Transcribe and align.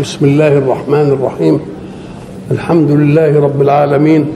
بسم 0.00 0.24
الله 0.24 0.58
الرحمن 0.58 1.12
الرحيم. 1.12 1.60
الحمد 2.50 2.90
لله 2.90 3.40
رب 3.40 3.62
العالمين 3.62 4.26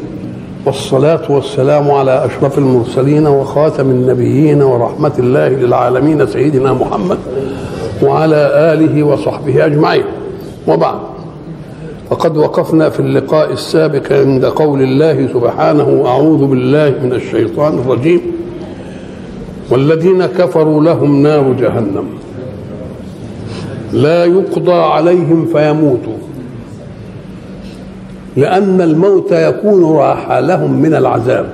والصلاة 0.67 1.33
والسلام 1.33 1.91
على 1.91 2.25
أشرف 2.25 2.59
المرسلين 2.59 3.27
وخاتم 3.27 3.91
النبيين 3.91 4.63
ورحمة 4.63 5.13
الله 5.19 5.49
للعالمين 5.49 6.27
سيدنا 6.27 6.73
محمد 6.73 7.19
وعلى 8.03 8.51
آله 8.73 9.03
وصحبه 9.03 9.67
أجمعين. 9.67 10.05
وبعد 10.69 10.99
وقد 12.11 12.37
وقفنا 12.37 12.91
في 12.91 13.01
اللقاء 13.01 13.53
السابق 13.53 14.13
عند 14.13 14.45
قول 14.45 14.83
الله 14.83 15.29
سبحانه 15.33 16.03
أعوذ 16.07 16.47
بالله 16.47 16.95
من 17.03 17.13
الشيطان 17.13 17.79
الرجيم. 17.79 18.21
والذين 19.71 20.27
كفروا 20.27 20.83
لهم 20.85 21.23
نار 21.23 21.53
جهنم. 21.53 22.05
لا 23.93 24.25
يقضى 24.25 24.73
عليهم 24.73 25.47
فيموتوا. 25.47 26.17
لأن 28.37 28.81
الموت 28.81 29.33
يكون 29.33 29.97
راحة 29.97 30.41
لهم 30.41 30.73
من 30.73 30.95
العذاب. 30.95 31.53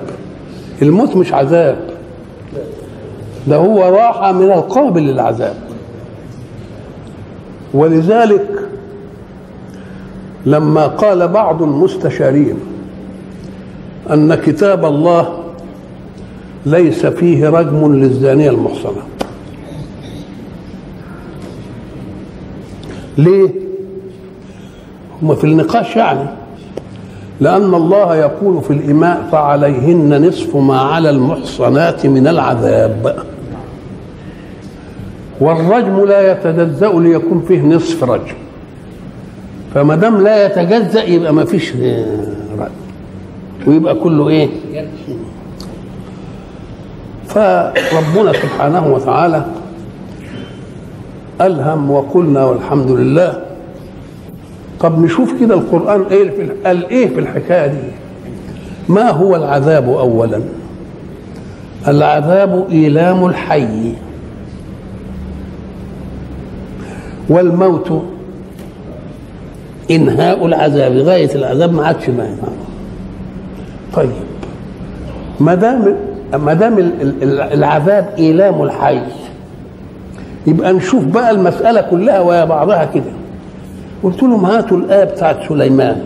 الموت 0.82 1.16
مش 1.16 1.32
عذاب. 1.32 1.76
ده 3.48 3.56
هو 3.56 3.96
راحة 3.96 4.32
من 4.32 4.52
القابل 4.52 5.02
للعذاب. 5.02 5.54
ولذلك 7.74 8.48
لما 10.46 10.86
قال 10.86 11.28
بعض 11.28 11.62
المستشارين 11.62 12.56
أن 14.10 14.34
كتاب 14.34 14.84
الله 14.84 15.38
ليس 16.66 17.06
فيه 17.06 17.48
رجم 17.48 17.94
للزانية 17.94 18.50
المحصنة. 18.50 19.02
ليه؟ 23.18 23.48
هم 25.22 25.34
في 25.34 25.44
النقاش 25.44 25.96
يعني. 25.96 26.28
لأن 27.40 27.74
الله 27.74 28.16
يقول 28.16 28.62
في 28.62 28.72
الإماء 28.72 29.28
فعليهن 29.32 30.28
نصف 30.28 30.56
ما 30.56 30.80
على 30.80 31.10
المحصنات 31.10 32.06
من 32.06 32.26
العذاب. 32.26 33.16
والرجم 35.40 36.04
لا 36.04 36.32
يتجزأ 36.32 36.88
ليكون 36.92 37.44
فيه 37.48 37.60
نصف 37.62 38.04
رجم. 38.04 38.34
فما 39.74 39.96
دام 39.96 40.22
لا 40.22 40.46
يتجزأ 40.46 41.04
يبقى 41.04 41.34
ما 41.34 41.44
فيش 41.44 41.72
رجم. 41.76 42.06
ويبقى 43.66 43.94
كله 43.94 44.28
إيه؟ 44.28 44.48
فربنا 47.26 48.32
سبحانه 48.32 48.92
وتعالى 48.94 49.44
ألهم 51.40 51.90
وقلنا 51.90 52.44
والحمد 52.44 52.90
لله. 52.90 53.42
طب 54.80 54.98
نشوف 55.04 55.40
كده 55.40 55.54
القرآن 55.54 56.02
إيه 56.10 56.30
في 56.30 56.48
قال 56.66 56.88
إيه 56.88 57.08
في 57.08 57.20
الحكاية 57.20 57.66
دي؟ 57.66 57.78
ما 58.88 59.10
هو 59.10 59.36
العذاب 59.36 59.88
أولا؟ 59.88 60.40
العذاب 61.88 62.66
إيلام 62.70 63.26
الحي. 63.26 63.92
والموت 67.28 68.02
إنهاء 69.90 70.46
العذاب 70.46 70.92
غاية 70.96 71.34
العذاب 71.34 71.72
ما 71.74 71.86
عادش 71.86 72.08
ما 72.08 72.36
طيب 73.94 74.10
ما 75.40 75.54
دام 75.54 75.96
ما 76.32 76.54
دام 76.54 76.92
العذاب 77.52 78.14
إيلام 78.18 78.62
الحي 78.62 79.00
يبقى 80.46 80.72
نشوف 80.72 81.04
بقى 81.04 81.30
المسألة 81.30 81.80
كلها 81.80 82.20
ويا 82.20 82.44
بعضها 82.44 82.84
كده. 82.84 83.12
قلت 84.02 84.22
لهم 84.22 84.44
هاتوا 84.44 84.76
الآية 84.76 85.04
بتاعت 85.04 85.36
سليمان. 85.48 86.02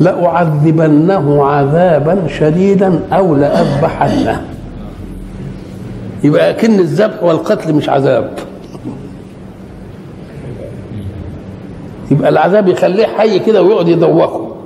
لأعذبنه 0.00 1.44
عذابا 1.46 2.18
شديدا 2.28 3.00
أو 3.12 3.34
لأذبحنه. 3.34 4.44
يبقى 6.24 6.54
كن 6.54 6.78
الذبح 6.78 7.22
والقتل 7.22 7.72
مش 7.74 7.88
عذاب. 7.88 8.30
يبقى 12.10 12.28
العذاب 12.28 12.68
يخليه 12.68 13.06
حي 13.06 13.38
كده 13.38 13.62
ويقعد 13.62 13.88
يدوخه. 13.88 14.56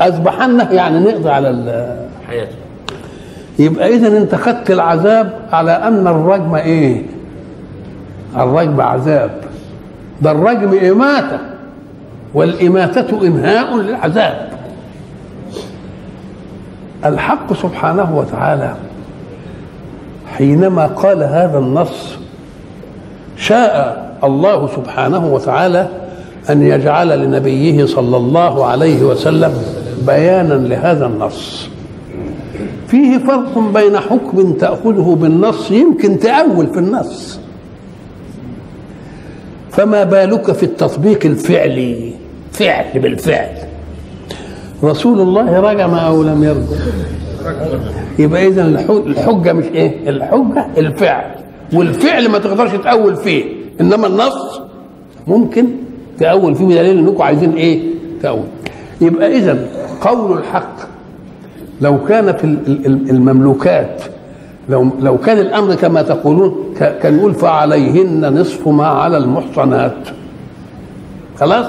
أذبحنه 0.00 0.72
يعني 0.72 0.98
نقضي 0.98 1.30
على 1.30 1.48
حياته. 2.28 2.63
يبقى 3.58 3.88
إذا 3.96 4.18
أنت 4.18 4.34
خدت 4.34 4.70
العذاب 4.70 5.32
على 5.52 5.72
أن 5.72 6.06
الرجم 6.06 6.54
إيه؟ 6.54 7.02
الرجم 8.36 8.80
عذاب. 8.80 9.30
ده 10.22 10.30
الرجم 10.30 10.78
إماتة 10.90 11.38
والإماتة 12.34 13.26
إنهاء 13.26 13.76
للعذاب. 13.76 14.48
الحق 17.04 17.52
سبحانه 17.52 18.16
وتعالى 18.18 18.74
حينما 20.36 20.86
قال 20.86 21.22
هذا 21.22 21.58
النص 21.58 22.16
شاء 23.36 24.04
الله 24.24 24.66
سبحانه 24.66 25.26
وتعالى 25.34 25.88
أن 26.50 26.62
يجعل 26.62 27.18
لنبيه 27.24 27.86
صلى 27.86 28.16
الله 28.16 28.66
عليه 28.66 29.02
وسلم 29.02 29.52
بيانا 30.06 30.54
لهذا 30.54 31.06
النص. 31.06 31.68
فيه 32.94 33.18
فرق 33.18 33.58
بين 33.58 33.98
حكم 33.98 34.52
تأخذه 34.52 35.18
بالنص 35.20 35.70
يمكن 35.70 36.18
تأول 36.18 36.66
في 36.66 36.78
النص. 36.78 37.40
فما 39.70 40.04
بالك 40.04 40.52
في 40.52 40.62
التطبيق 40.62 41.26
الفعلي؟ 41.26 42.12
فعل 42.52 43.00
بالفعل. 43.00 43.56
رسول 44.84 45.20
الله 45.20 45.60
رجم 45.60 45.94
أو 45.94 46.22
لم 46.22 46.44
يرجم 46.44 46.76
يبقى 48.18 48.46
إذا 48.46 48.62
الحجة 49.06 49.52
مش 49.52 49.64
إيه؟ 49.64 50.10
الحجة 50.10 50.66
الفعل. 50.78 51.34
والفعل 51.72 52.28
ما 52.28 52.38
تقدرش 52.38 52.72
تأول 52.84 53.16
فيه. 53.16 53.44
إنما 53.80 54.06
النص 54.06 54.60
ممكن 55.26 55.66
تأول 56.18 56.54
فيه 56.54 56.64
بدليل 56.64 56.98
إنكم 56.98 57.22
عايزين 57.22 57.52
إيه؟ 57.52 57.82
تأول. 58.22 58.44
يبقى 59.00 59.36
إذا 59.36 59.66
قول 60.00 60.38
الحق. 60.38 60.93
لو 61.80 62.04
كان 62.04 62.36
في 62.36 62.44
المملوكات 63.10 64.02
لو 64.68 64.90
لو 65.00 65.18
كان 65.18 65.38
الأمر 65.38 65.74
كما 65.74 66.02
تقولون 66.02 66.74
كان 66.78 67.18
يقول 67.18 67.34
فعليهن 67.34 68.40
نصف 68.40 68.68
ما 68.68 68.86
على 68.86 69.16
المحصنات. 69.16 69.96
خلاص؟ 71.40 71.66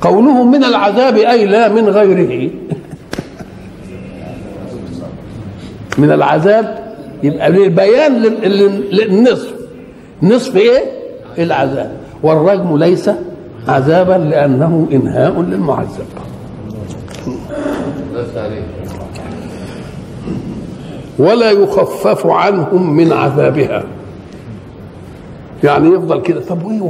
قوله 0.00 0.44
من 0.44 0.64
العذاب 0.64 1.16
أي 1.16 1.46
لا 1.46 1.68
من 1.68 1.88
غيره. 1.88 2.50
من 5.98 6.12
العذاب 6.12 6.78
يبقى 7.22 7.50
للبيان 7.50 8.22
للنصف. 8.92 9.54
نصف 10.22 10.56
إيه؟ 10.56 10.84
العذاب. 11.38 11.90
والرجم 12.22 12.78
ليس 12.78 13.10
عذابا 13.68 14.12
لأنه 14.12 14.88
إنهاء 14.92 15.42
للمعذب. 15.42 16.06
ولا 21.20 21.50
يخفف 21.50 22.26
عنهم 22.26 22.96
من 22.96 23.12
عذابها. 23.12 23.84
يعني 25.64 25.88
يفضل 25.88 26.22
كده 26.22 26.40
طب 26.40 26.70
إيه 26.70 26.80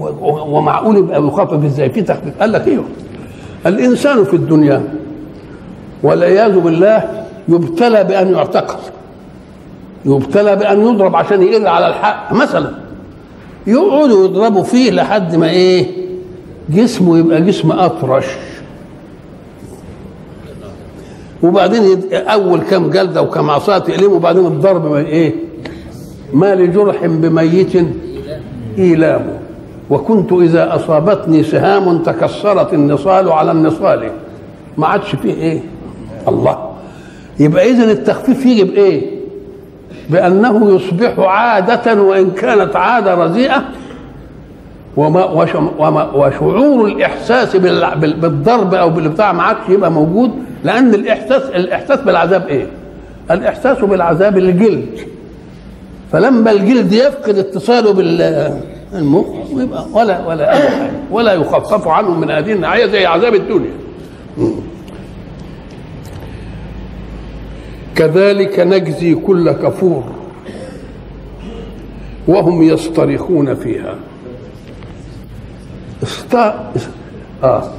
ومعقول 0.49 0.97
يبقى 0.97 1.23
يخفف 1.23 1.65
إزاي؟ 1.65 1.91
في 1.91 2.03
تخفيف. 2.03 2.35
قال 2.41 2.53
لك 2.53 2.69
أيوه 2.69 2.85
الإنسان 3.67 4.25
في 4.25 4.37
الدنيا 4.37 4.83
والعياذ 6.03 6.59
بالله 6.61 7.25
يبتلى 7.49 8.05
بأن 8.05 8.33
يعتقل 8.33 8.79
يبتلى 10.05 10.57
بأن 10.57 10.81
يضرب 10.81 11.17
عشان 11.17 11.43
يقل 11.43 11.67
على 11.67 11.89
الحق. 11.89 12.33
مثلا 12.33 12.71
يقعدوا 13.67 14.25
يضربوا 14.25 14.63
فيه 14.63 14.91
لحد 14.91 15.37
ما 15.37 15.51
إيه؟ 15.51 15.87
جسمه 16.71 17.19
يبقى 17.19 17.43
جسم 17.43 17.73
أطرش. 17.73 18.25
وبعدين 21.43 21.99
أول 22.13 22.61
كم 22.61 22.91
جلدة 22.91 23.23
وكم 23.23 23.51
عصا 23.51 23.79
تقلمه 23.79 24.15
وبعدين 24.15 24.47
الضرب 24.47 24.91
ما 24.91 24.99
إيه؟ 24.99 25.35
ما 26.33 26.55
لجرح 26.55 27.07
بميت 27.07 27.73
إيلام. 28.79 29.27
وكنت 29.91 30.33
إذا 30.33 30.75
أصابتني 30.75 31.43
سهام 31.43 31.99
تكسرت 31.99 32.75
النصال 32.75 33.33
على 33.33 33.53
النصال. 33.53 34.11
ما 34.79 34.87
عادش 34.87 35.15
فيه 35.17 35.35
إيه؟ 35.35 35.61
الله. 36.29 36.71
يبقى 37.41 37.71
اذا 37.71 37.93
التخفيف 37.93 38.47
يجي 38.47 38.65
بايه 38.65 39.21
بأنه 40.11 40.75
يصبح 40.75 41.19
عادة 41.19 42.03
وإن 42.03 42.31
كانت 42.31 42.77
عادة 42.77 43.15
رزيئة. 43.15 43.63
وما 44.97 45.25
وشعور 46.15 46.87
الإحساس 46.87 47.57
بالضرب 47.57 48.75
أو 48.75 48.91
بالبتاع 48.91 49.33
ما 49.33 49.43
عادش 49.43 49.69
يبقى 49.69 49.91
موجود. 49.93 50.31
لأن 50.65 50.95
الاحساس 50.95 51.43
الإحساس 51.43 52.01
بالعذاب 52.01 52.47
إيه؟ 52.49 52.67
الإحساس 53.31 53.79
بالعذاب 53.79 54.39
الجلد. 54.39 54.99
فلما 56.13 56.51
الجلد 56.51 56.93
يفقد 56.93 57.39
اتصاله 57.39 57.93
بال 57.93 58.23
المخ 58.95 59.27
ويبقى 59.55 59.85
ولا 59.93 60.27
ولا 60.27 60.61
ولا 61.11 61.33
يخفف 61.33 61.89
عنهم 61.89 62.21
من 62.21 62.31
هذه 62.31 62.53
الناحية 62.53 62.87
زي 62.87 63.07
عذاب 63.07 63.35
الدنيا. 63.35 63.71
كذلك 67.97 68.61
نجزي 68.61 69.15
كل 69.15 69.53
كفور 69.53 70.05
وهم 72.29 72.63
يصطرخون 72.63 73.55
فيها. 73.55 73.95
است... 76.03 76.35
آه. 77.45 77.71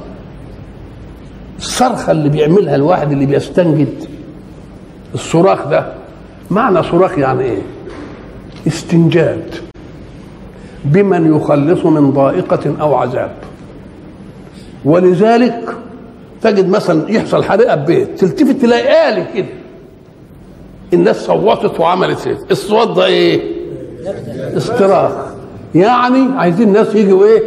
الصرخة 1.62 2.10
اللي 2.12 2.28
بيعملها 2.28 2.74
الواحد 2.74 3.12
اللي 3.12 3.26
بيستنجد. 3.26 4.04
الصراخ 5.14 5.66
ده 5.68 5.92
معنى 6.50 6.82
صراخ 6.82 7.18
يعني 7.18 7.42
إيه؟ 7.44 7.62
استنجاد. 8.66 9.54
بمن 10.84 11.36
يخلص 11.36 11.86
من 11.86 12.10
ضائقة 12.10 12.74
أو 12.80 12.94
عذاب. 12.94 13.30
ولذلك 14.84 15.76
تجد 16.42 16.68
مثلا 16.68 17.10
يحصل 17.10 17.44
حريقة 17.44 17.74
ببيت 17.74 18.18
تلتفت 18.20 18.62
تلاقي 18.62 19.08
آلي 19.08 19.26
كده. 19.34 19.46
الناس 20.92 21.16
صوتت 21.16 21.80
وعملت 21.80 22.26
إيه؟ 22.26 22.38
الصوت 22.50 22.96
ده 22.96 23.06
إيه؟ 23.06 23.40
استراخ. 24.56 25.12
يعني 25.74 26.28
عايزين 26.36 26.68
الناس 26.68 26.94
يجوا 26.94 27.26
إيه؟ 27.26 27.42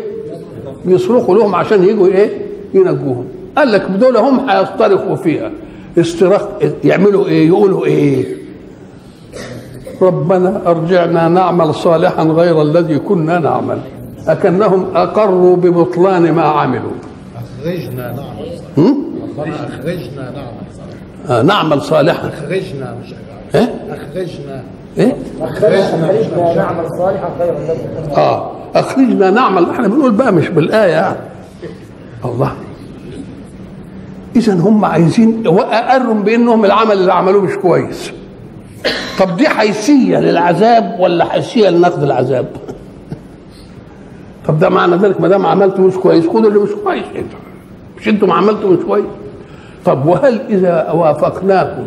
يصرخوا 0.86 1.36
لهم 1.36 1.56
عشان 1.56 1.84
يجوا 1.84 2.08
إيه؟ 2.08 2.30
ينجوهم. 2.74 3.26
قال 3.58 3.72
لك 3.72 3.82
دول 3.82 4.18
هم 4.18 4.50
هيصطرخوا 4.50 5.16
فيها. 5.16 5.52
استراخ 5.98 6.42
يعملوا 6.84 7.26
إيه؟ 7.26 7.48
يقولوا 7.48 7.86
إيه؟ 7.86 8.26
ربنا 10.02 10.62
أرجعنا 10.68 11.28
نعمل 11.28 11.74
صالحا 11.76 12.24
غير 12.24 12.62
الذي 12.62 13.00
كنا 13.00 13.40
نعمل. 13.40 13.80
أكنهم 14.28 14.86
أقروا 14.96 15.56
ببطلان 15.56 16.32
ما 16.32 16.44
عملوا. 16.44 16.92
أخرجنا 17.36 18.12
نعمل 18.12 18.60
هم؟ 18.78 19.06
ربنا 19.38 19.56
أخرجنا 19.56 20.32
نعمل 20.32 20.56
آه 21.30 21.42
نعمل 21.42 21.82
صالحا. 21.82 22.28
أخرجنا 22.28 22.96
مش 23.04 23.14
إيه؟ 23.56 23.86
أخرجنا. 23.90 24.64
إيه؟ 24.98 25.16
أخرجنا 25.42 26.54
نعمل 26.56 26.90
صالحا 26.98 27.30
خيرا 27.40 27.60
لكم 27.60 28.14
آه 28.22 28.52
أخرجنا 28.76 29.30
نعمل. 29.32 29.70
إحنا 29.70 29.88
بنقول 29.88 30.12
بقى 30.12 30.34
مش 30.34 30.50
بالآية. 30.50 30.92
يعني 30.92 31.18
الله. 32.26 32.52
إذا 34.36 34.54
هم 34.54 34.86
عايزين 34.86 35.48
واقروا 35.48 36.14
بأنهم 36.14 36.66
العمل 36.66 36.92
اللي 36.92 37.14
عملوه 37.14 37.42
مش 37.42 37.54
كويس. 37.54 38.12
طب 39.20 39.38
دي 39.38 39.50
حيثية 39.50 40.20
للعذاب 40.20 40.96
ولا 41.00 41.26
حيثية 41.26 41.70
لنقد 41.70 42.04
العذاب؟ 42.04 42.48
طب 44.48 44.60
ده 44.60 44.70
معنى 44.70 44.96
ذلك 44.96 45.22
ما 45.22 45.28
دام 45.28 45.46
عملته 45.46 45.82
مش 45.82 45.94
كويس 45.94 46.28
خدوا 46.28 46.50
اللي 46.50 46.60
مش 46.60 46.70
كويس 46.84 47.06
أنتوا. 47.16 47.40
مش 47.98 48.08
أنتوا 48.08 48.28
ما 48.28 48.34
عملتوا 48.34 48.70
مش 48.70 48.80
كويس. 48.88 49.06
طب 49.86 50.06
وهل 50.06 50.42
إذا 50.50 50.92
وافقناكم 50.92 51.84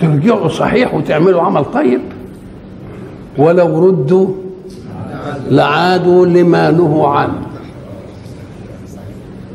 ترجعوا 0.00 0.48
صحيح 0.48 0.94
وتعملوا 0.94 1.42
عمل 1.42 1.64
طيب؟ 1.64 2.00
ولو 3.38 3.86
ردوا 3.88 4.28
لعادوا 5.50 6.26
لما 6.26 6.70
نهوا 6.70 7.08
عنه. 7.08 7.42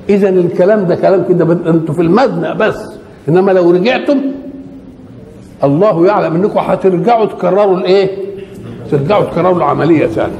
اذا 0.09 0.29
الكلام 0.29 0.85
ده 0.85 0.95
كلام 0.95 1.23
كده 1.29 1.53
أنتوا 1.67 1.95
في 1.95 2.01
المبنى 2.01 2.53
بس. 2.53 2.89
إنما 3.29 3.51
لو 3.51 3.71
رجعتم 3.71 4.17
الله 5.63 6.06
يعلم 6.07 6.35
إنكم 6.35 6.59
هترجعوا 6.59 7.25
تكرروا 7.25 7.77
الإيه؟ 7.77 8.09
ترجعوا 8.91 9.23
تكرروا 9.23 9.57
العملية 9.57 10.07
ثاني 10.07 10.33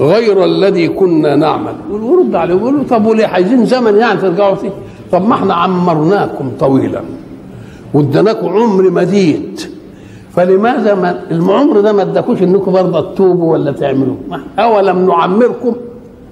غير 0.00 0.44
الذي 0.44 0.88
كنا 0.88 1.36
نعمل. 1.36 1.74
ورد 1.90 2.34
عليه 2.34 2.54
يقولوا 2.54 2.84
طب 2.90 3.06
وليه؟ 3.06 3.26
عايزين 3.26 3.64
زمن 3.66 3.96
يعني 3.96 4.20
ترجعوا 4.20 4.54
فيه. 4.54 4.70
طب 5.12 5.28
ما 5.28 5.34
إحنا 5.34 5.54
عمرناكم 5.54 6.50
طويلا. 6.60 7.00
واديناكم 7.94 8.46
عمر 8.48 8.90
مديد. 8.90 9.60
فلماذا 10.32 10.94
ما 10.94 11.20
العمر 11.30 11.80
ده 11.80 11.92
ما 11.92 12.02
اداكوش 12.02 12.42
إنكم 12.42 12.72
برضه 12.72 13.00
تتوبوا 13.14 13.52
ولا 13.52 13.72
تعملوا؟ 13.72 14.16
أولم 14.58 15.06
نعمركم 15.06 15.76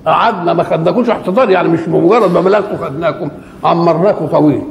قعدنا 0.06 0.52
ما 0.52 0.62
خدناكوش 0.62 1.10
احتضار 1.10 1.50
يعني 1.50 1.68
مش 1.68 1.88
مجرد 1.88 2.32
ما 2.32 2.40
بلغتوا 2.40 2.76
خدناكم 2.86 3.28
عمرناكم 3.64 4.26
طويل. 4.26 4.62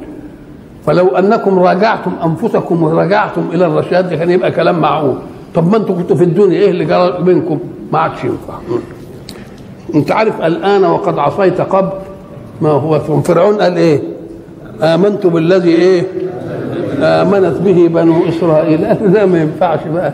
فلو 0.86 1.06
أنكم 1.08 1.58
راجعتم 1.58 2.12
أنفسكم 2.24 2.82
ورجعتم 2.82 3.42
إلى 3.52 3.66
الرشاد 3.66 4.14
كان 4.14 4.30
يبقى 4.30 4.50
كلام 4.50 4.78
معقول. 4.78 5.14
طب 5.54 5.70
ما 5.70 5.76
أنتم 5.76 5.94
كنتوا 5.94 6.16
في 6.16 6.24
الدنيا 6.24 6.60
إيه 6.60 6.70
اللي 6.70 6.84
جرى 6.84 7.22
بينكم؟ 7.22 7.58
ما 7.92 7.98
عادش 7.98 8.24
ينفع. 8.24 8.54
أنت 9.94 10.12
عارف 10.12 10.40
الآن 10.40 10.84
وقد 10.84 11.18
عصيت 11.18 11.60
قبل 11.60 11.90
ما 12.60 12.68
هو 12.68 12.98
فرعون 12.98 13.54
قال 13.54 13.76
إيه؟ 13.76 14.02
آمنت 14.82 15.26
بالذي 15.26 15.70
إيه؟ 15.70 16.06
آمنت 17.00 17.56
به 17.60 17.88
بنو 17.88 18.28
إسرائيل. 18.28 18.80
ده 19.14 19.26
ما 19.26 19.40
ينفعش 19.40 19.80
بقى. 19.94 20.12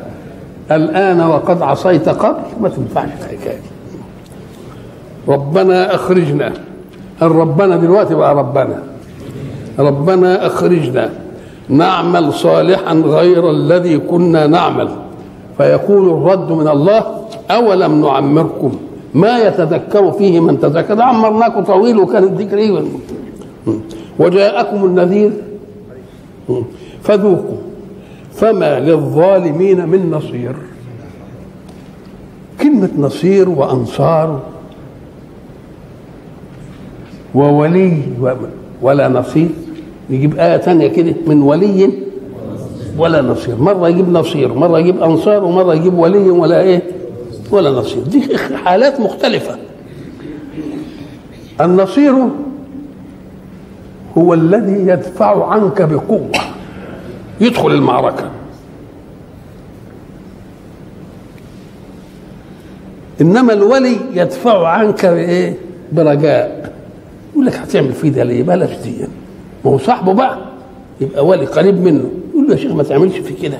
الآن 0.70 1.20
وقد 1.20 1.62
عصيت 1.62 2.08
قبل 2.08 2.38
ما 2.60 2.68
تنفعش 2.68 3.08
الحكاية 3.20 3.60
ربنا 5.28 5.94
أخرجنا. 5.94 6.52
ربنا 7.22 7.76
دلوقتي 7.76 8.14
بقى 8.14 8.34
ربنا؟ 8.34 8.82
ربنا 9.78 10.46
أخرجنا. 10.46 11.10
نعمل 11.68 12.32
صالحا 12.32 12.94
غير 12.94 13.50
الذي 13.50 13.98
كنا 13.98 14.46
نعمل. 14.46 14.88
فيقول 15.56 16.08
الرد 16.08 16.52
من 16.52 16.68
الله 16.68 17.04
أولم 17.50 18.00
نعمركم؟ 18.00 18.72
ما 19.14 19.38
يتذكر 19.38 20.12
فيه 20.12 20.40
من 20.40 20.60
تذكر. 20.60 21.02
عمرناكم 21.02 21.64
طويل 21.64 21.98
وكان 21.98 22.24
الذكر 22.24 22.58
إيه؟ 22.58 22.82
وجاءكم 24.18 24.84
النذير. 24.84 25.32
فذوقوا. 27.02 27.56
فما 28.34 28.80
للظالمين 28.80 29.88
من 29.88 30.10
نصير. 30.10 30.54
كلمة 32.60 32.90
نصير 32.98 33.48
وأنصار 33.48 34.40
وولي 37.34 38.02
ولا 38.82 39.08
نصير. 39.08 39.48
يجيب 40.10 40.38
آية 40.38 40.56
تانية 40.56 40.88
كده 40.88 41.14
من 41.26 41.42
ولي 41.42 41.90
ولا 42.98 43.22
نصير. 43.22 43.56
مرة 43.56 43.88
يجيب 43.88 44.08
نصير 44.08 44.54
مرة 44.54 44.78
يجيب 44.78 45.02
أنصار 45.02 45.44
ومرة 45.44 45.74
يجيب 45.74 45.98
ولي 45.98 46.30
ولا 46.30 46.60
إيه 46.60 46.82
ولا 47.50 47.70
نصير. 47.70 48.02
دي 48.02 48.36
حالات 48.64 49.00
مختلفة. 49.00 49.56
النصير 51.60 52.14
هو 54.18 54.34
الذي 54.34 54.86
يدفع 54.88 55.46
عنك 55.46 55.82
بقوة. 55.82 56.30
يدخل 57.40 57.70
المعركة. 57.70 58.30
إنما 63.20 63.52
الولي 63.52 63.96
يدفع 64.14 64.68
عنك 64.68 65.06
بإيه؟ 65.06 65.54
برجاء. 65.92 66.72
يقول 67.40 67.52
لك 67.52 67.58
هتعمل 67.58 67.92
فيه 67.92 68.08
ده 68.08 68.24
ليه؟ 68.24 68.42
بلاش 68.42 68.70
دي 68.84 68.92
ما 69.64 69.70
هو 69.70 69.78
صاحبه 69.78 70.12
بقى. 70.12 70.38
يبقى 71.00 71.26
ولي 71.26 71.44
قريب 71.46 71.80
منه. 71.80 72.10
يقول 72.34 72.46
له 72.46 72.52
يا 72.52 72.56
شيخ 72.56 72.72
ما 72.72 72.82
تعملش 72.82 73.16
في 73.16 73.34
كده. 73.34 73.58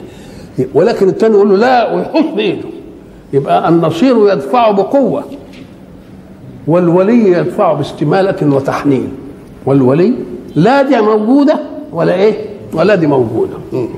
ولكن 0.75 1.09
الثاني 1.09 1.35
يقول 1.35 1.49
له 1.49 1.57
لا 1.57 1.95
ويحط 1.95 2.35
بايده 2.37 2.69
يبقى 3.33 3.69
النصير 3.69 4.33
يدفع 4.33 4.71
بقوة. 4.71 5.25
والولي 6.67 7.31
يدفع 7.33 7.73
باستمالة 7.73 8.55
وتحنين. 8.55 9.13
والولي 9.67 10.13
لا 10.55 10.83
دي 10.83 11.01
موجودة 11.01 11.59
ولا 11.93 12.15
إيه؟ 12.15 12.35
ولا 12.73 12.95
دي 12.95 13.07
موجودة. 13.07 13.57
مم. 13.73 13.89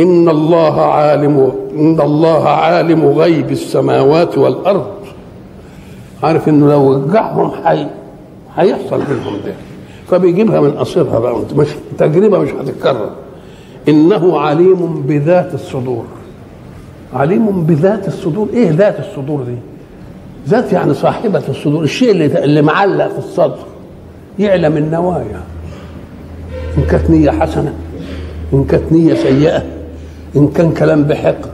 إن 0.00 0.28
الله 0.28 0.80
عالم 0.82 1.52
إن 1.78 2.00
الله 2.00 2.48
عالم 2.48 3.06
غيب 3.06 3.50
السماوات 3.50 4.38
والأرض. 4.38 4.86
عارف 6.22 6.48
إنه 6.48 6.68
لو 6.70 6.92
رجعهم 6.94 7.50
حي 7.64 7.86
هيحصل 8.56 8.98
منهم 8.98 9.34
ده 9.46 9.52
فبيجيبها 10.08 10.60
من 10.60 10.70
قصرها 10.70 11.18
بقى 11.18 11.36
مش 11.56 11.68
تجربة 11.98 12.38
مش 12.38 12.50
هتتكرر. 12.50 13.10
إنه 13.88 14.38
عليم 14.38 15.02
بذات 15.06 15.54
الصدور. 15.54 16.04
عليم 17.14 17.64
بذات 17.64 18.08
الصدور. 18.08 18.48
إيه 18.52 18.70
ذات 18.70 18.98
الصدور 19.00 19.42
دي؟ 19.42 19.56
ذات 20.48 20.72
يعني 20.72 20.94
صاحبة 20.94 21.42
الصدور. 21.48 21.82
الشيء 21.82 22.10
اللي 22.10 22.44
اللي 22.44 22.62
معلق 22.62 23.08
في 23.08 23.18
الصدر. 23.18 23.58
يعلم 24.38 24.76
النوايا. 24.76 25.40
إن 26.78 26.82
كانت 26.90 27.10
نية 27.10 27.30
حسنة 27.30 27.74
إن 28.52 28.64
كانت 28.64 28.92
نية 28.92 29.14
سيئة 29.14 29.62
إن 30.36 30.48
كان 30.48 30.72
كلام 30.72 31.02
بحقد 31.04 31.52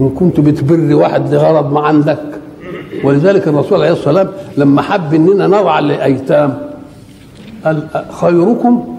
إن 0.00 0.08
كنت 0.10 0.40
بتبر 0.40 0.94
واحد 0.94 1.34
لغرض 1.34 1.72
ما 1.72 1.80
عندك 1.80 2.18
ولذلك 3.04 3.48
الرسول 3.48 3.80
عليه 3.80 3.92
الصلاة 3.92 4.22
والسلام 4.22 4.32
لما 4.56 4.82
حب 4.82 5.14
إننا 5.14 5.46
نرعى 5.46 5.78
الأيتام 5.78 6.58
قال 7.64 7.88
خيركم 8.20 8.98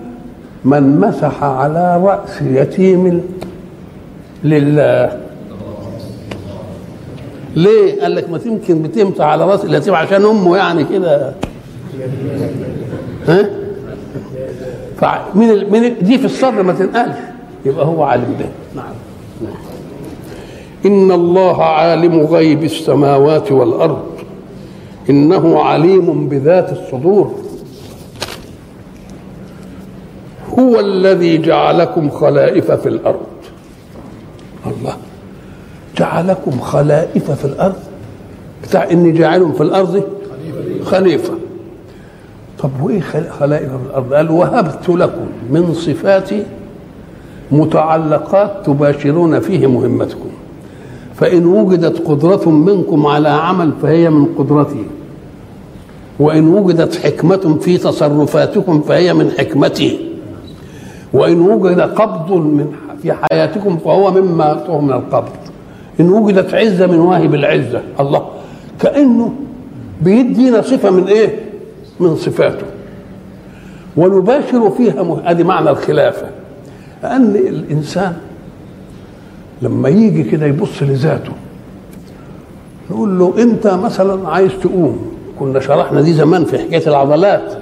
من 0.65 0.99
مسح 0.99 1.43
على 1.43 2.01
رأس 2.03 2.41
يتيم 2.41 3.21
لله 4.43 5.19
ليه؟ 7.55 8.01
قال 8.01 8.15
لك 8.15 8.29
ما 8.29 8.37
تمكن 8.37 8.81
بتمسح 8.81 9.25
على 9.25 9.45
رأس 9.45 9.65
اليتيم 9.65 9.95
عشان 9.95 10.25
أمه 10.25 10.57
يعني 10.57 10.83
كده 10.83 11.33
ها؟ 13.27 13.49
فمن. 15.01 15.47
من. 15.71 15.95
دي 16.01 16.17
في 16.17 16.25
الصدر 16.25 16.63
ما 16.63 16.73
تنقلش 16.73 17.15
يبقى 17.65 17.85
هو 17.85 18.03
عالم 18.03 18.35
به 18.39 18.45
نعم 18.81 18.93
إن 20.85 21.11
الله 21.11 21.63
عالم 21.63 22.19
غيب 22.19 22.63
السماوات 22.63 23.51
والأرض. 23.51 24.03
إنه 25.09 25.59
عليم 25.59 26.29
بذات 26.29 26.71
الصدور. 26.71 27.31
هو 30.59 30.79
الذي 30.79 31.37
جعلكم 31.37 32.09
خلائف 32.09 32.71
في 32.71 32.89
الأرض. 32.89 33.25
الله 34.65 34.93
جعلكم 35.97 36.59
خلائف 36.59 37.31
في 37.31 37.45
الأرض؟ 37.45 37.75
بتاع 38.63 38.91
إني 38.91 39.11
جاعل 39.11 39.53
في 39.53 39.61
الأرض 39.63 40.03
خليفة. 40.83 41.33
طب 42.59 42.69
وإيه 42.81 43.01
خل- 43.01 43.29
خلائف 43.39 43.69
في 43.69 43.89
الأرض؟ 43.89 44.13
قال 44.13 44.31
وهبت 44.31 44.89
لكم 44.89 45.25
من 45.51 45.73
صفاتي 45.73 46.43
متعلقات 47.51 48.65
تباشرون 48.65 49.39
فيه 49.39 49.67
مهمتكم. 49.67 50.29
فإن 51.15 51.45
وجدت 51.45 52.07
قدرة 52.07 52.49
منكم 52.49 53.05
على 53.05 53.29
عمل 53.29 53.71
فهي 53.81 54.09
من 54.09 54.25
قدرتي. 54.25 54.85
وإن 56.19 56.47
وجدت 56.47 56.95
حكمة 56.95 57.57
في 57.61 57.77
تصرفاتكم 57.77 58.81
فهي 58.81 59.13
من 59.13 59.31
حكمتي. 59.31 59.99
وإن 61.13 61.41
وجد 61.41 61.79
قبض 61.79 62.31
من 62.31 62.71
في 63.01 63.13
حياتكم 63.13 63.77
فهو 63.77 64.11
مما 64.11 64.45
يأتوه 64.45 64.81
من 64.81 64.93
القبض. 64.93 65.29
إن 65.99 66.09
وجدت 66.09 66.53
عزة 66.53 66.87
من 66.87 66.99
واهب 66.99 67.35
العزة. 67.35 67.81
الله. 67.99 68.25
كأنه 68.81 69.33
بيدينا 70.01 70.61
صفة 70.61 70.89
من 70.89 71.07
إيه؟ 71.07 71.39
من 71.99 72.15
صفاته. 72.15 72.65
ونباشر 73.97 74.69
فيها. 74.69 75.21
ادي 75.25 75.43
معنى 75.43 75.69
الخلافة. 75.69 76.27
لأن 77.03 77.35
الإنسان 77.35 78.13
لما 79.65 79.89
يجي 79.89 80.23
كده 80.23 80.45
يبص 80.45 80.83
لذاته. 80.83 81.31
نقول 82.91 83.19
له 83.19 83.33
انت 83.39 83.67
مثلا 83.67 84.29
عايز 84.29 84.51
تقوم. 84.63 84.97
كنا 85.39 85.59
شرحنا 85.59 86.01
دي 86.01 86.13
زمان 86.13 86.45
في 86.45 86.57
حكاية 86.59 86.87
العضلات. 86.87 87.53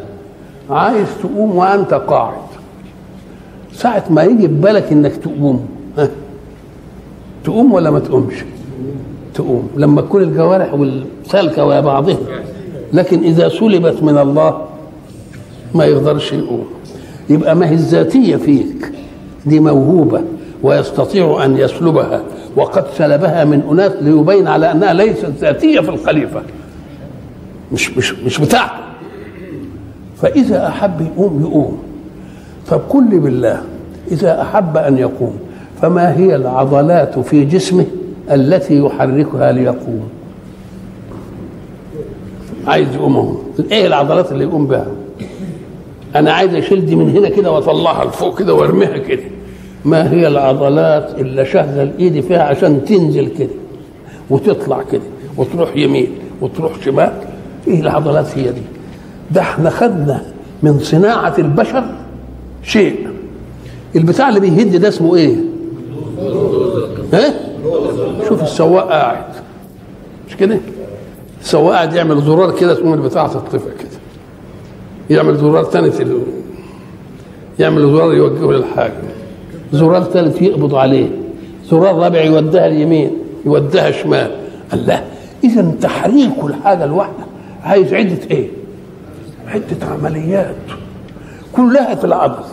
عايز 0.69 1.07
تقوم 1.23 1.55
وأنت 1.55 1.93
قاعد. 1.93 2.33
ساعة 3.73 4.03
ما 4.09 4.23
يجي 4.23 4.47
في 4.47 4.53
بالك 4.53 4.91
إنك 4.91 5.15
تقوم. 5.15 5.65
ها؟ 5.97 6.09
تقوم 7.43 7.73
ولا 7.73 7.91
ما 7.91 7.99
تقومش؟ 7.99 8.33
تقوم. 9.33 9.69
لما 9.75 10.01
تكون 10.01 10.23
الجوارح 10.23 10.73
والسالكة 10.73 11.65
ويا 11.65 11.79
بعضها. 11.79 12.17
لكن 12.93 13.23
إذا 13.23 13.49
سلبت 13.49 14.03
من 14.03 14.17
الله 14.17 14.65
ما 15.75 15.85
يقدرش 15.85 16.33
يقوم. 16.33 16.65
يبقى 17.29 17.55
ما 17.55 17.69
هي 17.69 17.73
الذاتية 17.73 18.35
فيك. 18.35 18.91
دي 19.45 19.59
موهوبة. 19.59 20.21
ويستطيع 20.63 21.45
أن 21.45 21.57
يسلبها 21.57 22.21
وقد 22.55 22.85
سلبها 22.97 23.43
من 23.45 23.61
أناس 23.71 23.91
ليبين 24.01 24.47
على 24.47 24.71
أنها 24.71 24.93
ليست 24.93 25.25
ذاتية 25.39 25.79
في 25.79 25.89
الخليفة. 25.89 26.41
مش 27.71 27.97
مش 27.97 28.13
مش 28.13 28.39
بتاعته. 28.41 28.73
فإذا 30.21 30.67
أحب 30.67 31.01
يقوم 31.01 31.41
يقوم. 31.41 31.77
طب 32.69 32.81
كل 32.89 33.19
بالله 33.19 33.61
إذا 34.11 34.41
أحب 34.41 34.77
أن 34.77 34.97
يقوم 34.97 35.37
فما 35.81 36.17
هي 36.17 36.35
العضلات 36.35 37.19
في 37.19 37.45
جسمه 37.45 37.85
التي 38.31 38.77
يحركها 38.79 39.51
ليقوم؟ 39.51 40.09
عايز 42.67 42.95
يقوم 42.95 43.43
إيه 43.71 43.87
العضلات 43.87 44.31
اللي 44.31 44.43
يقوم 44.43 44.67
بها؟ 44.67 44.87
أنا 46.15 46.31
عايز 46.33 46.53
أشيل 46.55 46.85
دي 46.85 46.95
من 46.95 47.09
هنا 47.17 47.29
كده 47.29 47.51
وأطلعها 47.51 48.05
لفوق 48.05 48.39
كده 48.39 48.53
وأرميها 48.53 48.97
كده. 48.97 49.23
ما 49.85 50.11
هي 50.11 50.27
العضلات 50.27 51.19
اللي 51.19 51.45
شغل 51.45 51.91
ايدي 51.99 52.21
فيها 52.21 52.43
عشان 52.43 52.85
تنزل 52.85 53.27
كده 53.27 53.49
وتطلع 54.29 54.81
كده 54.91 55.01
وتروح 55.37 55.75
يمين 55.75 56.07
وتروح 56.41 56.71
شمال. 56.85 57.13
إيه 57.67 57.79
العضلات 57.81 58.37
هي 58.37 58.43
دي؟ 58.51 58.61
ده 59.31 59.41
إحنا 59.41 59.69
خدنا 59.69 60.21
من 60.63 60.79
صناعة 60.79 61.33
البشر 61.37 61.83
شيء. 62.63 63.07
البتاع 63.95 64.29
اللي 64.29 64.39
بيهد 64.39 64.75
ده 64.75 64.87
اسمه 64.87 65.15
إيه؟ 65.15 65.35
ها؟ 67.13 67.33
شوف 68.27 68.43
السواق 68.43 68.89
قاعد. 68.89 69.25
مش 70.27 70.37
كده؟ 70.37 70.57
السواق 71.41 71.73
قاعد 71.73 71.93
يعمل 71.93 72.21
زرار 72.21 72.51
كده 72.59 72.73
تقوم 72.73 72.93
البتاع 72.93 73.27
تطفئ 73.27 73.57
كده. 73.79 73.99
يعمل 75.09 75.37
زرار 75.37 75.63
تاني. 75.63 75.91
يعمل 77.59 77.81
زرار 77.81 78.13
يوجهه 78.13 78.51
للحاجة 78.51 78.93
زرار 79.73 80.03
ثالث 80.03 80.41
يقبض 80.41 80.75
عليه. 80.75 81.09
زرار 81.71 81.95
رابع 81.95 82.21
يوديها 82.21 82.67
اليمين 82.67 83.11
يوديها 83.45 83.91
شمال. 83.91 84.31
الله 84.73 85.03
اذا 85.43 85.71
تحريك 85.81 86.43
الحاجة 86.43 86.83
الواحده 86.83 87.23
عايز 87.63 87.93
عدة 87.93 88.19
إيه؟ 88.31 88.47
عدة 89.47 89.85
عمليات. 89.91 90.55
كلها 91.53 91.95
في 91.95 92.03
العضل. 92.03 92.43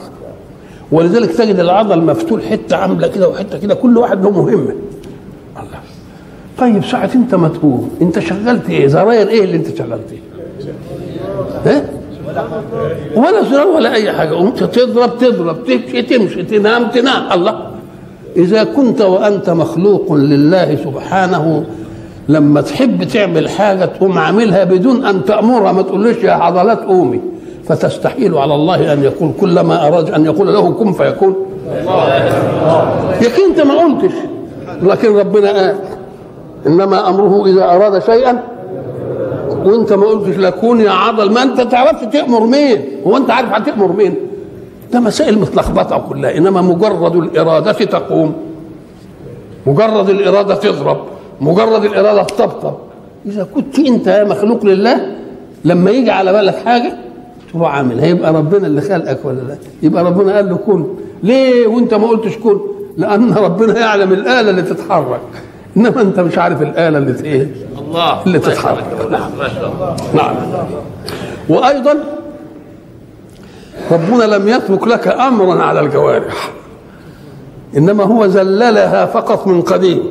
ولذلك 0.92 1.30
تجد 1.30 1.58
العضل 1.58 2.02
مفتول 2.02 2.42
حتة 2.42 2.76
عاملة 2.76 3.08
كده 3.08 3.28
وحتة 3.28 3.58
كده 3.58 3.74
كل 3.74 3.98
واحد 3.98 4.24
له 4.24 4.30
مهمة. 4.30 4.74
الله. 5.56 5.80
طيب 6.58 6.84
ساعة 6.84 7.10
أنت 7.14 7.34
ما 7.34 7.48
تقوم. 7.48 7.90
أنت 8.02 8.18
شغلت 8.18 8.70
إيه؟ 8.70 8.86
زراير 8.86 9.28
إيه 9.28 9.44
اللي 9.44 9.56
أنت 9.56 9.76
شغلت؟ 9.76 10.12
إيه 10.12 10.20
ها؟ 11.66 11.84
ولا 13.16 13.44
زرار 13.50 13.66
ولا 13.66 13.94
أي 13.94 14.12
حاجة. 14.12 14.34
قمت 14.34 14.64
تضرب 14.64 15.18
تضرب 15.18 15.64
تمشي 15.64 16.02
تمشي 16.02 16.42
تنام 16.42 16.88
تنام. 16.88 17.32
الله. 17.32 17.54
إذا 18.36 18.64
كنت 18.64 19.00
وأنت 19.00 19.50
مخلوق 19.50 20.12
لله 20.12 20.76
سبحانه 20.84 21.64
لما 22.28 22.60
تحب 22.60 23.04
تعمل 23.04 23.48
حاجة 23.48 23.84
تقوم 23.84 24.18
عاملها 24.18 24.64
بدون 24.64 25.04
أن 25.04 25.24
تأمرها 25.24 25.72
ما 25.72 25.82
تقولش 25.82 26.16
يا 26.24 26.32
عضلات 26.32 26.80
قومي. 26.80 27.20
فتستحيل 27.68 28.34
على 28.34 28.54
الله 28.54 28.92
أن 28.92 29.02
يقول 29.02 29.30
كلما 29.40 29.86
أراد 29.86 30.10
أن 30.10 30.24
يقول 30.24 30.52
له 30.54 30.72
كن 30.72 30.92
فيكون. 30.92 31.34
يقين 33.22 33.44
أنت 33.50 33.60
ما 33.60 33.74
قلتش. 33.74 34.14
لكن 34.82 35.16
ربنا 35.16 35.50
قال 35.52 35.74
إنما 36.66 37.08
أمره 37.08 37.46
إذا 37.46 37.64
أراد 37.64 38.02
شيئا 38.02 38.42
وانت 39.66 39.92
ما 39.92 40.06
قلتش 40.06 40.38
لكون 40.38 40.80
يا 40.80 40.90
عضل 40.90 41.32
ما 41.32 41.42
انت 41.42 41.60
تعرفش 41.60 42.04
تأمر 42.12 42.46
مين. 42.46 42.78
هو 43.06 43.16
انت 43.16 43.30
عارف 43.30 43.48
هتأمر 43.52 43.92
مين. 43.92 44.14
ده 44.92 45.00
مسائل 45.00 45.38
متلخبطة 45.38 45.98
كلها 46.08 46.36
إنما 46.36 46.62
مجرد 46.62 47.16
الإرادة 47.16 47.72
تقوم. 47.72 48.32
مجرد 49.66 50.08
الإرادة 50.10 50.54
تضرب. 50.54 50.98
مجرد 51.40 51.84
الإرادة 51.84 52.22
تطبطب 52.22 52.74
إذا 53.26 53.46
كنت 53.54 53.78
أنت 53.78 54.06
يا 54.06 54.24
مخلوق 54.24 54.64
لله 54.66 55.16
لما 55.64 55.90
يجي 55.90 56.10
على 56.10 56.32
بالك 56.32 56.56
حاجة 56.64 56.92
تروح 57.52 57.74
عامل. 57.74 58.00
هيبقى 58.00 58.32
ربنا 58.32 58.66
اللي 58.66 58.80
خلقك 58.80 59.18
ولا 59.24 59.40
لا؟ 59.40 59.56
يبقى 59.82 60.04
ربنا 60.04 60.36
قال 60.36 60.48
له 60.48 60.56
كن. 60.56 60.84
ليه 61.22 61.66
وانت 61.66 61.94
ما 61.94 62.08
قلتش 62.08 62.36
كن؟ 62.36 62.60
لأن 62.96 63.34
ربنا 63.34 63.78
يعلم 63.78 64.12
الآلة 64.12 64.50
اللي 64.50 64.62
تتحرك. 64.62 65.20
إنما 65.76 66.02
أنت 66.02 66.20
مش 66.20 66.38
عارف 66.38 66.62
الآلة 66.62 66.98
اللي 66.98 67.24
إيه؟ 67.24 67.48
الله. 67.78 68.22
اللي 68.26 68.38
تتحرك. 68.38 68.84
نعم. 69.10 69.30
نعم. 70.14 70.36
وأيضا 71.48 71.94
ربنا 73.90 74.24
لم 74.24 74.48
يترك 74.48 74.86
لك 74.86 75.08
امرا 75.08 75.62
على 75.62 75.80
الجوارح 75.80 76.52
إنما 77.76 78.04
هو 78.04 78.24
ذللها 78.24 79.06
فقط 79.06 79.46
من 79.46 79.62
قديم. 79.62 80.02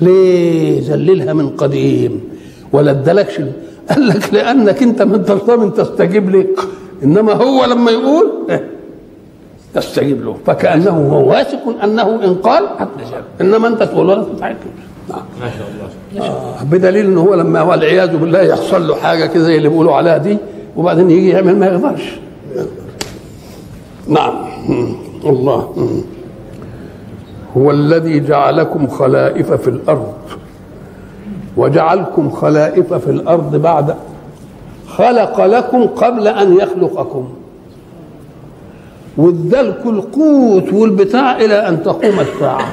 ليه 0.00 0.92
ذللها 0.92 1.32
من 1.32 1.48
قديم؟ 1.48 2.20
ولا 2.72 2.90
ادالكش 2.90 3.40
قال 3.90 4.08
لك 4.08 4.34
لأنك 4.34 4.82
أنت 4.82 5.02
ما 5.02 5.16
انتش 5.16 5.32
ضامن 5.34 5.74
تستجيب 5.74 6.30
لي 6.30 6.46
إنما 7.02 7.32
هو 7.32 7.64
لما 7.64 7.90
يقول 7.90 8.26
إيه؟ 8.50 8.75
تستجيب 9.76 10.24
له. 10.24 10.36
فكأنه 10.46 10.90
هو 11.12 11.30
واثق 11.30 11.84
أنه 11.84 12.24
إن 12.24 12.34
قال 12.34 12.64
هتجاب 12.78 13.24
إنما 13.40 13.68
أنت 13.68 13.82
تقول 13.82 14.06
ولا 14.06 14.24
تتعجب 14.24 14.56
نعم. 15.08 15.20
ما 15.40 15.50
شاء 15.50 15.68
الله. 15.68 16.26
آه، 16.26 16.64
بدليل 16.64 17.06
ان 17.06 17.18
هو 17.18 17.34
لما 17.34 17.62
والعياذ 17.62 18.16
بالله 18.16 18.40
يحصل 18.40 18.88
له 18.88 18.94
حاجة 18.94 19.26
كده 19.26 19.42
زي 19.42 19.56
اللي 19.56 19.68
بيقولوا 19.68 19.94
عليها 19.94 20.16
دي 20.18 20.38
وبعدين 20.76 21.10
يجي 21.10 21.28
يعمل 21.28 21.58
ما 21.58 21.66
يقدرش. 21.66 22.18
نعم. 24.08 24.34
الله. 25.30 25.72
هو 27.56 27.70
الذي 27.70 28.20
جعلكم 28.20 28.86
خلائف 28.86 29.52
في 29.52 29.68
الأرض. 29.68 30.12
وجعلكم 31.56 32.30
خلائف 32.30 32.94
في 32.94 33.10
الأرض 33.10 33.56
بعد 33.56 33.94
خلق 34.88 35.44
لكم 35.44 35.86
قبل 35.86 36.28
أن 36.28 36.56
يخلقكم. 36.56 37.28
وادالكم 39.16 39.88
القوت 39.88 40.72
والبتاع 40.72 41.36
إلى 41.36 41.68
أن 41.68 41.82
تقوم 41.82 42.20
الساعة. 42.20 42.68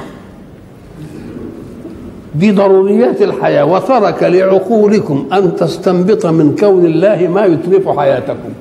دي 2.36 2.52
ضروريات 2.52 3.22
الحياة. 3.22 3.66
وترك 3.66 4.24
لعقولكم 4.24 5.28
أن 5.34 5.56
تستنبط 5.56 6.26
من 6.26 6.56
كون 6.56 6.86
الله 6.86 7.28
ما 7.28 7.46
يتلف 7.46 7.90
حياتكم. 7.90 8.54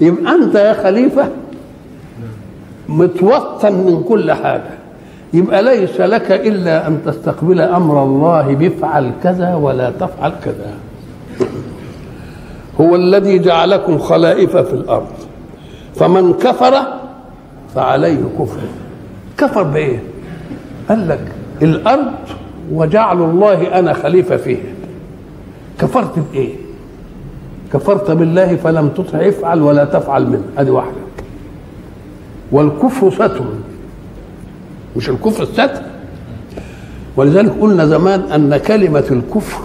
يبقى 0.00 0.34
أنت 0.34 0.54
يا 0.54 0.72
خليفة 0.72 1.28
متوطن 2.88 3.72
من 3.72 4.02
كل 4.08 4.32
حاجة. 4.32 4.70
يبقى 5.32 5.62
ليس 5.62 6.00
لك 6.00 6.32
إلا 6.32 6.86
أن 6.86 6.98
تستقبل 7.06 7.60
أمر 7.60 8.02
الله 8.02 8.54
بفعل 8.54 9.10
كذا 9.22 9.54
ولا 9.54 9.90
تفعل 9.90 10.32
كذا. 10.44 10.74
هو 12.80 12.96
الذي 12.96 13.38
جعلكم 13.38 13.98
خلائف 13.98 14.56
في 14.56 14.72
الأرض. 14.72 15.27
فمن 15.98 16.32
كفر 16.32 16.74
فعليه 17.74 18.18
كفر. 18.38 18.60
كفر 19.38 19.62
بإيه؟ 19.62 20.02
قال 20.88 21.08
لك 21.08 21.20
الأرض 21.62 22.12
وجعل 22.72 23.22
الله 23.22 23.78
أنا 23.78 23.92
خليفة 23.92 24.36
فيها. 24.36 24.72
كفرت 25.78 26.18
بإيه؟ 26.18 26.54
كفرت 27.72 28.10
بالله 28.10 28.56
فلم 28.56 28.88
تطع 28.88 29.18
افعل 29.18 29.62
ولا 29.62 29.84
تفعل 29.84 30.26
منه. 30.26 30.44
هذه 30.56 30.70
واحدة. 30.70 30.92
والكفر 32.52 33.10
ستر. 33.10 33.44
مش 34.96 35.08
الكفر 35.08 35.42
الستر. 35.42 35.82
ولذلك 37.16 37.52
قلنا 37.60 37.86
زمان 37.86 38.20
أن 38.20 38.56
كلمة 38.56 39.04
الكفر 39.10 39.60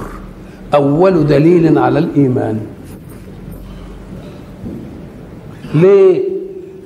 أول 0.74 1.28
دليل 1.28 1.78
على 1.78 2.00
الإيمان. 2.00 2.60
ليه؟ 5.74 6.24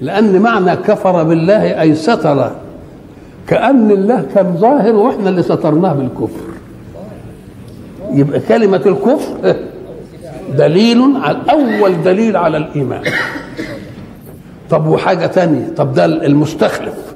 لأن 0.01 0.41
معنى 0.41 0.75
كفر 0.75 1.23
بالله 1.23 1.81
أي 1.81 1.95
ستر 1.95 2.51
كأن 3.47 3.91
الله 3.91 4.25
كان 4.35 4.57
ظاهر 4.57 4.95
وإحنا 4.95 5.29
اللي 5.29 5.43
سترناه 5.43 5.93
بالكفر. 5.93 6.47
يبقى 8.11 8.39
كلمة 8.39 8.81
الكفر 8.85 9.55
دليل 10.57 11.17
على 11.17 11.37
أول 11.49 12.03
دليل 12.03 12.37
على 12.37 12.57
الإيمان. 12.57 13.01
طب 14.69 14.87
وحاجة 14.87 15.25
تانية 15.25 15.67
طب 15.77 15.93
ده 15.93 16.05
المستخلف. 16.05 17.15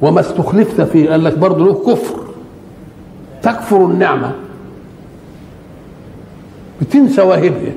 وما 0.00 0.20
استخلفت 0.20 0.80
فيه 0.80 1.10
قال 1.10 1.24
لك 1.24 1.38
برضه 1.38 1.64
له 1.64 1.74
كفر. 1.74 2.20
تكفر 3.42 3.86
النعمة. 3.86 4.32
بتنسى 6.80 7.22
واهبها. 7.22 7.72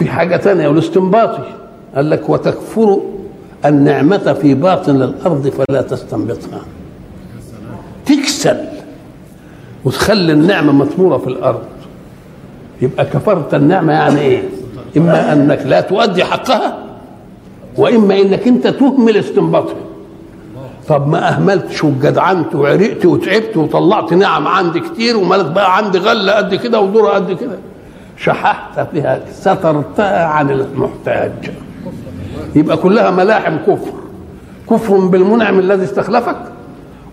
في 0.00 0.10
حاجة 0.10 0.36
تانية 0.36 0.68
والاستنباطي. 0.68 1.42
قال 1.94 2.10
لك 2.10 2.28
وتكفر 2.30 3.00
النعمة 3.64 4.32
في 4.32 4.54
باطن 4.54 5.02
الأرض 5.02 5.48
فلا 5.48 5.82
تستنبطها. 5.82 6.60
تكسل 8.06 8.56
وتخلي 9.84 10.32
النعمة 10.32 10.72
مطمورة 10.72 11.18
في 11.18 11.26
الأرض. 11.26 11.62
يبقى 12.82 13.04
كفرت 13.04 13.54
النعمة 13.54 13.92
يعني 13.92 14.20
إيه؟ 14.20 14.42
إما 14.96 15.32
أنك 15.32 15.62
لا 15.66 15.80
تؤدي 15.80 16.24
حقها 16.24 16.78
وإما 17.76 18.20
أنك 18.20 18.46
أنت 18.48 18.66
تهمل 18.66 19.16
استنباطها. 19.16 19.74
طب 20.88 21.08
ما 21.08 21.28
أهملتش 21.28 21.84
وجدعنت 21.84 22.54
وعرقت 22.54 23.06
وتعبت 23.06 23.56
وطلعت 23.56 24.12
نعم 24.12 24.48
عندي 24.48 24.80
كتير 24.80 25.16
ومالك 25.16 25.44
بقى 25.46 25.76
عندي 25.76 25.98
غلة 25.98 26.32
قد 26.32 26.54
كده 26.54 26.80
ودورة 26.80 27.08
قد 27.08 27.32
كده. 27.32 27.58
شححت 28.24 28.80
فيها 28.92 29.20
سترتها 29.32 30.24
عن 30.26 30.50
المحتاج. 30.50 31.32
يبقى 32.54 32.76
كلها 32.76 33.10
ملاحم 33.10 33.56
كفر. 33.56 33.92
كفر 34.70 34.96
بالمنعم 34.98 35.58
الذي 35.58 35.84
استخلفك 35.84 36.36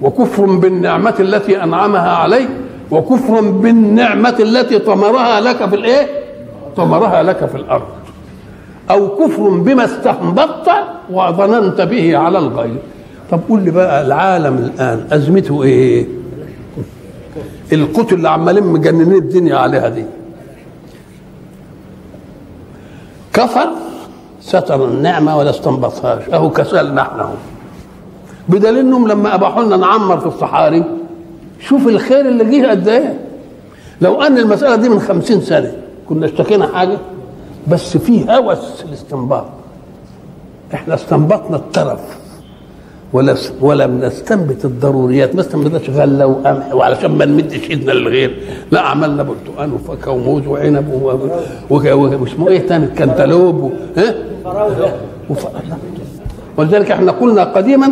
وكفر 0.02 0.46
بالنعمة 0.46 1.14
التي 1.20 1.64
أنعمها 1.64 2.10
عليك 2.10 2.50
وكفر 2.92 3.42
بالنعمة 3.42 4.36
التي 4.40 4.80
طمرها 4.80 5.42
لك 5.42 5.66
في 5.70 5.76
الإيه؟ 5.76 6.08
طمرها 6.76 7.24
لك 7.24 7.46
في 7.46 7.56
الأرض. 7.56 7.86
أو 8.92 9.08
كفر 9.16 9.50
بما 9.50 9.86
استنبطت 9.86 10.70
وظننت 11.12 11.82
به 11.82 12.18
على 12.18 12.38
الغير 12.38 12.78
طب 13.32 13.40
قول 13.50 13.62
لي 13.62 13.72
بقى 13.72 14.02
العالم 14.06 14.58
الآن 14.58 15.06
أزمته 15.12 15.64
إيه؟ 15.64 16.06
القتل 17.74 18.16
اللي 18.16 18.30
عمالين 18.30 18.64
مجننين 18.64 19.16
الدنيا 19.16 19.56
عليها 19.58 19.90
دي. 19.90 20.04
كفر 23.38 23.68
ستر 24.42 24.86
النعمة 24.86 25.38
ولا 25.38 25.50
استنبطهاش 25.50 26.30
أهو 26.30 26.50
كسلنا 26.50 27.02
إحنا 27.02 27.22
أهو. 27.24 27.34
بدليل 28.50 28.78
انهم 28.78 29.08
لما 29.08 29.36
أباحوا 29.36 29.64
لنا 29.64 29.78
نعمر 29.78 30.20
في 30.20 30.26
الصحاري 30.26 30.84
شوف 31.60 31.88
الخير 31.88 32.20
اللي 32.28 32.60
جه 32.62 32.70
قد 32.70 32.88
إيه؟ 32.88 33.20
لو 34.02 34.22
أن 34.22 34.38
المسألة 34.38 34.76
دي 34.76 34.90
من 34.90 35.00
خمسين 35.00 35.42
سنة 35.42 35.72
كنا 36.10 36.26
اشتكينا 36.26 36.68
حاجة؟ 36.68 36.98
بس 37.68 37.98
في 37.98 38.26
هوس 38.32 38.84
الاستنباط. 38.84 39.46
إحنا 40.74 40.94
استنبطنا 40.96 41.58
الترف 41.58 42.00
ولم 43.62 44.00
نستنبت 44.02 44.66
الضروريات. 44.66 45.36
ما 45.36 45.42
استنبتناش 45.42 45.90
غله 45.90 46.28
وقمح 46.28 46.74
وعلشان 46.74 47.12
ما 47.12 47.26
نمدش 47.26 47.70
إيدنا 47.70 47.92
للغير. 47.92 48.38
لا 48.72 48.82
عملنا 48.82 49.24
برتقال 49.24 49.74
وفاكهه 49.74 50.12
وموز 50.12 50.48
وعنب 50.48 50.88
واسمه 51.70 52.48
إيه 52.48 52.68
تاني 52.68 52.88
كنتالوب. 52.88 53.72
ها؟ 53.98 54.16
ولذلك 56.58 56.92
إحنا 56.92 57.12
قلنا 57.12 57.44
قديما 57.44 57.92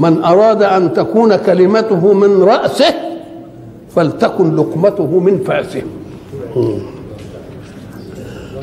من 0.00 0.24
أراد 0.24 0.62
أن 0.62 0.92
تكون 0.92 1.36
كلمته 1.36 2.12
من 2.12 2.42
رأسه 2.42 2.94
فلتكن 3.96 4.56
لقمته 4.56 5.18
من 5.18 5.38
فأسه. 5.38 5.82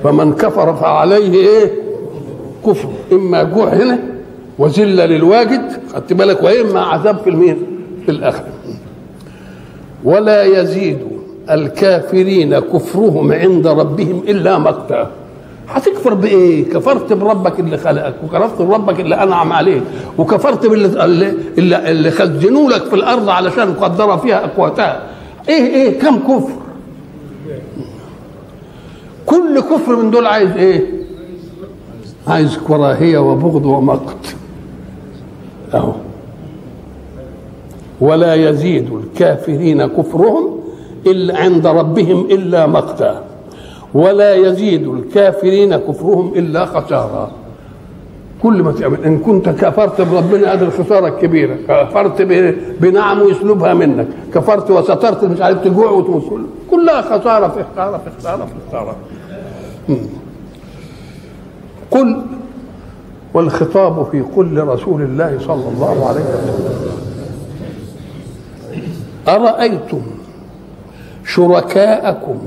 فمن 0.03 0.33
كفر 0.33 0.75
فعليه 0.75 1.33
إيه؟ 1.33 1.71
كفر. 2.65 2.89
إما 3.11 3.43
جوع 3.43 3.67
هنا 3.67 3.99
وذله 4.59 5.05
للواجد 5.05 5.61
خدت 5.93 6.13
بالك 6.13 6.43
وإما 6.43 6.81
عذاب 6.81 7.17
في 7.17 7.29
المين 7.29 7.57
في 8.05 8.11
الاخره 8.11 8.47
ولا 10.03 10.43
يزيد 10.43 10.97
الكافرين 11.49 12.59
كفرهم 12.59 13.31
عند 13.31 13.67
ربهم 13.67 14.21
إلا 14.27 14.57
مقتا. 14.57 15.11
هتكفر 15.69 16.13
بإيه؟ 16.13 16.69
كفرت 16.69 17.13
بربك 17.13 17.59
اللي 17.59 17.77
خلقك 17.77 18.13
وكفرت 18.23 18.61
بربك 18.61 18.99
اللي 18.99 19.15
أنعم 19.15 19.53
عليك 19.53 19.83
وكفرت 20.17 20.65
باللي 20.65 21.03
اللي, 21.57 21.91
اللي 21.91 22.11
خزنوا 22.11 22.69
لك 22.69 22.83
في 22.85 22.93
الأرض 22.95 23.29
علشان 23.29 23.73
قدر 23.73 24.17
فيها 24.17 24.45
أقواتها. 24.45 25.03
إيه 25.49 25.65
إيه 25.65 25.99
كم 25.99 26.19
كفر؟ 26.19 26.51
كل 29.25 29.59
كفر 29.59 29.95
من 29.95 30.11
دول 30.11 30.25
عايز 30.27 30.51
إيه؟ 30.51 30.83
عايز 32.27 32.57
كراهية 32.67 33.17
وبغض 33.17 33.65
ومقت. 33.65 34.35
أهو. 35.73 35.91
ولا 38.01 38.35
يزيد 38.35 38.93
الكافرين 38.93 39.85
كفرهم 39.85 40.59
الا 41.07 41.37
عند 41.37 41.67
ربهم 41.67 42.25
إلا 42.31 42.67
مقتا. 42.67 43.23
ولا 43.93 44.35
يزيد 44.35 44.87
الكافرين 44.87 45.75
كفرهم 45.75 46.33
إلا 46.35 46.65
خسارا. 46.65 47.31
كل 48.43 48.63
ما 48.63 48.71
تعمل 48.71 49.03
إن 49.05 49.19
كنت 49.19 49.49
كفرت 49.49 50.01
بربنا 50.01 50.53
هذه 50.53 50.61
الخسارة 50.61 51.07
الكبيرة 51.07 51.55
كفرت 51.67 52.21
بنعم 52.81 53.21
ويسلبها 53.21 53.73
منك 53.73 54.07
كفرت 54.33 54.71
وسترت 54.71 55.23
مش 55.23 55.41
عارف 55.41 55.63
تجوع 55.63 55.91
وتموت 55.91 56.23
كلها 56.71 57.01
خسارة 57.01 57.47
في 57.47 57.63
خسارة 57.73 57.97
في 57.97 58.09
خسارة. 58.19 58.45
في 58.45 58.53
خساره 58.69 58.95
قل 61.91 62.21
والخطاب 63.33 64.07
في 64.11 64.23
كل 64.35 64.59
رسول 64.59 65.01
الله 65.01 65.37
صلى 65.47 65.69
الله 65.75 66.07
عليه 66.07 66.21
وسلم. 66.21 66.79
أرأيتم 69.27 70.01
شركاءكم 71.25 72.37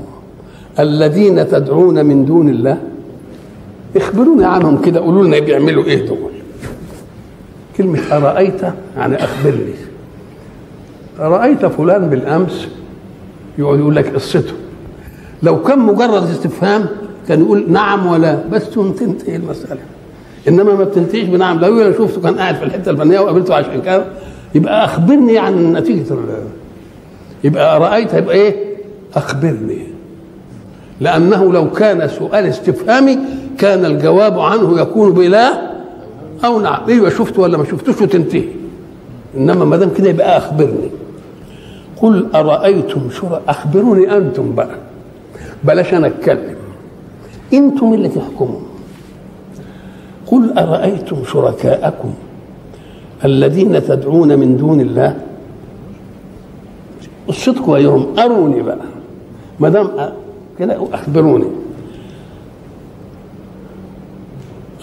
الذين 0.79 1.47
تدعون 1.47 2.05
من 2.05 2.25
دون 2.25 2.49
الله؟ 2.49 2.77
اخبرونا 3.95 4.47
عنهم 4.47 4.81
كده 4.81 4.99
قولوا 4.99 5.23
لنا 5.23 5.39
بيعملوا 5.39 5.83
إيه 5.83 6.07
دول. 6.07 6.31
كلمة 7.77 7.99
أرأيت 8.11 8.61
يعني 8.97 9.23
أخبرني. 9.23 9.73
رأيت 11.19 11.65
فلان 11.65 12.09
بالأمس؟ 12.09 12.67
يقعد 13.57 13.79
يقول 13.79 13.95
لك 13.95 14.15
قصته. 14.15 14.53
لو 15.43 15.63
كان 15.63 15.79
مجرد 15.79 16.29
استفهام 16.29 16.85
كان 17.27 17.41
يقول 17.41 17.71
نعم 17.71 18.07
ولا 18.07 18.39
بس 18.51 18.69
تنتهي 18.69 19.35
المسألة. 19.35 19.81
إنما 20.47 20.73
ما 20.75 20.83
بتنتهيش 20.83 21.23
بنعم. 21.23 21.59
لو 21.59 21.81
أنا 21.81 21.91
شفته 21.91 22.21
كان 22.21 22.35
قاعد 22.37 22.55
في 22.55 22.63
الحتة 22.63 22.89
الفنية 22.89 23.19
وقابلته 23.19 23.55
عشان 23.55 23.81
كده 23.81 24.05
يبقى 24.55 24.85
أخبرني 24.85 25.37
عن 25.37 25.73
نتيجة 25.73 26.15
يبقى 27.43 27.79
رأيت 27.79 28.13
يبقى 28.13 28.35
إيه؟ 28.35 28.55
أخبرني. 29.15 29.87
لأنه 31.01 31.53
لو 31.53 31.71
كان 31.71 32.07
سؤال 32.07 32.45
استفهامي 32.45 33.19
كان 33.57 33.85
الجواب 33.85 34.39
عنه 34.39 34.81
يكون 34.81 35.13
بلا 35.13 35.71
أو 36.45 36.59
نعم 36.61 36.81
أيوه 36.87 37.09
شفت 37.09 37.39
ولا 37.39 37.57
ما 37.57 37.63
شفتوش 37.65 38.01
وتنتهي. 38.01 38.43
إنما 39.37 39.65
ما 39.65 39.77
دام 39.77 39.89
كده 39.97 40.09
يبقى 40.09 40.37
أخبرني. 40.37 40.89
قل 42.01 42.27
أرأيتم 42.35 43.09
شركاء 43.09 43.41
أخبروني 43.47 44.17
أنتم 44.17 44.55
بقى. 44.55 44.75
بلاش 45.63 45.93
أنا 45.93 46.07
أتكلم. 46.07 46.55
أنتم 47.53 47.93
اللي 47.93 48.09
تحكموا. 48.09 48.59
قل 50.33 50.57
أرأيتم 50.57 51.17
شركاءكم 51.25 52.13
الذين 53.25 53.83
تدعون 53.83 54.39
من 54.39 54.57
دون 54.57 54.81
الله؟ 54.81 55.17
الصدق 57.29 57.69
ويهم 57.69 58.19
أروني 58.19 58.61
بقى. 58.61 58.77
ما 59.59 59.69
دام 59.69 59.89
كده 60.59 60.87
أخبروني. 60.93 61.45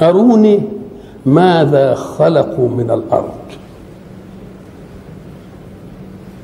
أروني 0.03 0.61
ماذا 1.27 1.95
خلقوا 1.95 2.69
من 2.69 2.91
الأرض. 2.91 3.33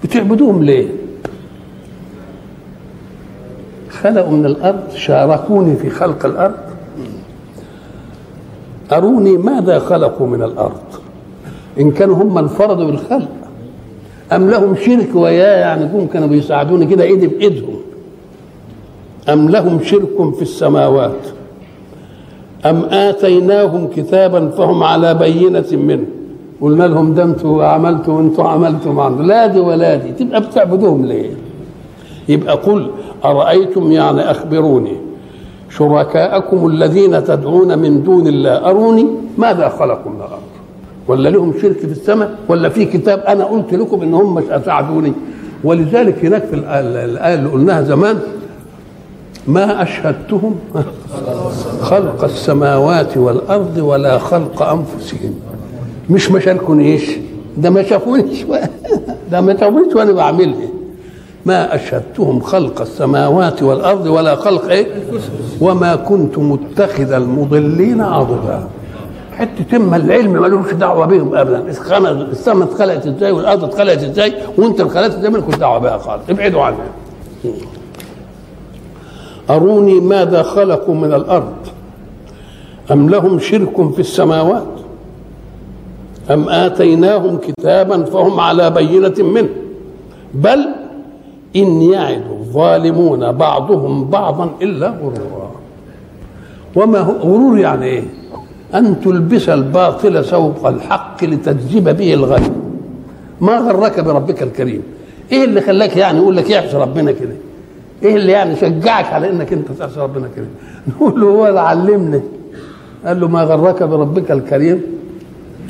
بتعبدوهم 0.05 0.65
ليه؟ 0.65 0.89
خلقوا 3.91 4.33
من 4.33 4.47
الأرض 4.47 4.91
شاركوني 4.95 5.77
في 5.77 5.91
خلق 5.91 6.27
الأرض. 6.27 6.66
أروني 8.93 9.37
ماذا 9.37 9.79
خلقوا 9.79 10.27
من 10.27 10.43
الأرض؟ 10.43 10.81
إن 11.81 11.91
كانوا 11.91 12.17
هم 12.17 12.39
انفردوا 12.39 12.85
بالخلق 12.85 13.29
أم 14.33 14.51
لهم 14.51 14.75
شرك 14.77 15.09
وياه 15.15 15.57
يعني 15.61 15.85
هم 15.85 16.07
كانوا 16.07 16.29
بيساعدوني 16.29 16.87
كده 16.87 17.05
إيدي 17.05 17.27
بإيدهم. 17.27 17.77
أم 19.29 19.49
لهم 19.51 19.83
شرك 19.83 20.35
في 20.35 20.43
السماوات. 20.43 21.27
أم 22.67 22.85
آتيناهم 22.85 23.89
كتابا 23.97 24.49
فهم 24.51 24.83
على 24.83 25.15
بينة 25.15 25.67
منه. 25.73 26.07
قلنا 26.61 26.85
لهم 26.85 27.15
ده 27.15 27.23
أنتوا 27.23 27.65
عملتوا 27.65 28.15
وانتوا 28.15 28.49
عملتوا 28.49 28.93
مع 28.93 29.09
لا 29.09 29.47
دي 29.47 29.61
ولا 29.61 29.97
دي. 29.97 30.13
تبقى 30.13 30.41
بتعبدوهم 30.41 31.07
ليه؟ 31.07 31.31
يبقى 32.29 32.55
قل 32.57 32.91
أرأيتم 33.25 33.93
يعني 33.93 34.31
أخبروني؟ 34.31 35.06
شركاءكم 35.71 36.67
الذين 36.67 37.25
تدعون 37.25 37.79
من 37.79 38.03
دون 38.03 38.27
الله. 38.27 38.69
أروني 38.71 39.07
ماذا 39.39 39.69
خلقوا 39.69 40.13
من 40.13 40.17
الأرض؟ 40.17 40.41
ولا 41.09 41.29
لهم 41.29 41.53
شرك 41.63 41.79
في 41.79 41.85
السماء؟ 41.85 42.35
ولا 42.49 42.69
في 42.69 42.85
كتاب 42.85 43.19
أنا 43.21 43.45
قلت 43.45 43.75
لكم 43.75 44.03
إن 44.03 44.15
هم 44.15 44.35
مش 44.35 44.45
أساعدوني؟ 44.51 45.13
ولذلك 45.65 46.25
هناك 46.25 46.45
في 46.45 46.55
الآية 46.55 47.35
اللي 47.35 47.51
قلناها 47.51 47.83
زمان 47.83 48.19
ما 49.47 49.83
أشهدتهم؟ 49.83 50.57
خلق 51.81 52.25
السماوات 52.25 53.17
والأرض 53.17 53.79
ولا 53.79 54.19
خلق 54.19 54.63
أنفسهم. 54.63 55.35
مش 56.11 56.31
ما 56.31 56.41
شاركونيش 56.41 57.11
ده 57.57 57.71
ما 57.71 57.83
شافونيش. 57.83 58.45
ده 59.31 59.41
ما 59.41 59.57
شافونيش 59.61 59.95
وأنا 59.95 60.13
بعملها 60.13 60.69
ما 61.47 61.75
أشهدتهم 61.75 62.41
خلق 62.41 62.81
السماوات 62.81 63.63
والأرض 63.63 64.07
ولا 64.07 64.35
خلق 64.35 64.69
إيه؟ 64.69 64.87
وما 65.61 65.97
كنت 65.97 66.39
متخذ 66.39 67.13
المضلين 67.13 68.01
عضدا. 68.01 68.69
حتة 69.33 69.65
تم 69.71 69.95
العلم 69.95 70.33
ملوش 70.33 70.73
دعوة 70.73 71.07
بهم 71.07 71.35
أبدا. 71.35 71.59
السماء 72.33 72.69
اتخلقت 72.69 73.07
إزاي 73.07 73.33
والأرض 73.33 73.65
اتخلقت 73.65 74.03
إزاي 74.03 74.33
وأنت 74.59 74.81
اتخلقت 74.81 75.15
إزاي 75.15 75.31
مالكوش 75.31 75.55
دعوة 75.55 75.79
بها 75.79 75.99
خالص. 75.99 76.23
ابعدوا 76.31 76.63
عنها. 76.63 76.87
أروني 79.51 80.01
ماذا 80.01 80.43
خلقوا 80.43 80.95
من 80.95 81.15
الأرض؟ 81.15 81.55
أم 82.93 83.09
لهم 83.11 83.39
شرك 83.39 83.93
في 83.95 84.01
السماوات؟ 84.01 84.67
أم 86.31 86.49
آتيناهم 86.49 87.39
كتابا 87.39 88.05
فهم 88.05 88.41
على 88.41 88.71
بينة 88.71 89.15
منه؟ 89.19 89.49
بل 90.35 90.67
إن 91.57 91.83
يعد 91.83 92.23
الظالمون 92.31 93.33
بعضهم 93.33 94.05
بعضا 94.05 94.51
إلا 94.63 94.89
غرورا. 94.89 95.51
وما 96.77 96.99
هو 96.99 97.13
غرور 97.13 97.59
يعني 97.59 97.87
إيه؟ 97.87 98.03
أن 98.75 99.01
تلبس 99.01 99.49
الباطل 99.49 100.25
سوق 100.25 100.67
الحق 100.67 101.25
لتجذب 101.25 101.97
به 101.97 102.15
الغيب. 102.15 102.53
ما 103.41 103.59
غرك 103.59 104.01
بربك 104.01 104.43
الكريم. 104.43 104.83
إيه 105.33 105.45
اللي 105.45 105.61
خلاك 105.61 105.97
يعني 105.97 106.19
يقول 106.19 106.37
لك 106.37 106.51
يعصي 106.51 106.77
ربنا 106.77 107.13
كده؟ 107.13 107.35
إيه 108.03 108.17
اللي 108.17 108.33
يعني 108.33 108.57
شجعك 108.57 109.07
على 109.07 109.31
إنك 109.31 109.53
أنت 109.53 109.73
تعصي 109.73 110.01
ربنا 110.01 110.29
كده؟ 110.37 110.47
نقول 110.89 111.21
له 111.21 111.27
هو 111.27 111.47
اللي 111.47 111.61
علمني. 111.61 112.21
قال 113.07 113.21
له 113.21 113.29
ما 113.29 113.43
غرك 113.43 113.83
بربك 113.83 114.31
الكريم؟ 114.31 114.83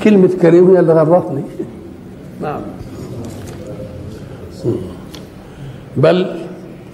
كلمة 0.04 0.30
كريم 0.42 0.70
هي 0.70 0.80
اللي 0.80 0.92
غرتني. 0.92 1.42
نعم. 2.42 2.60
بل 5.96 6.26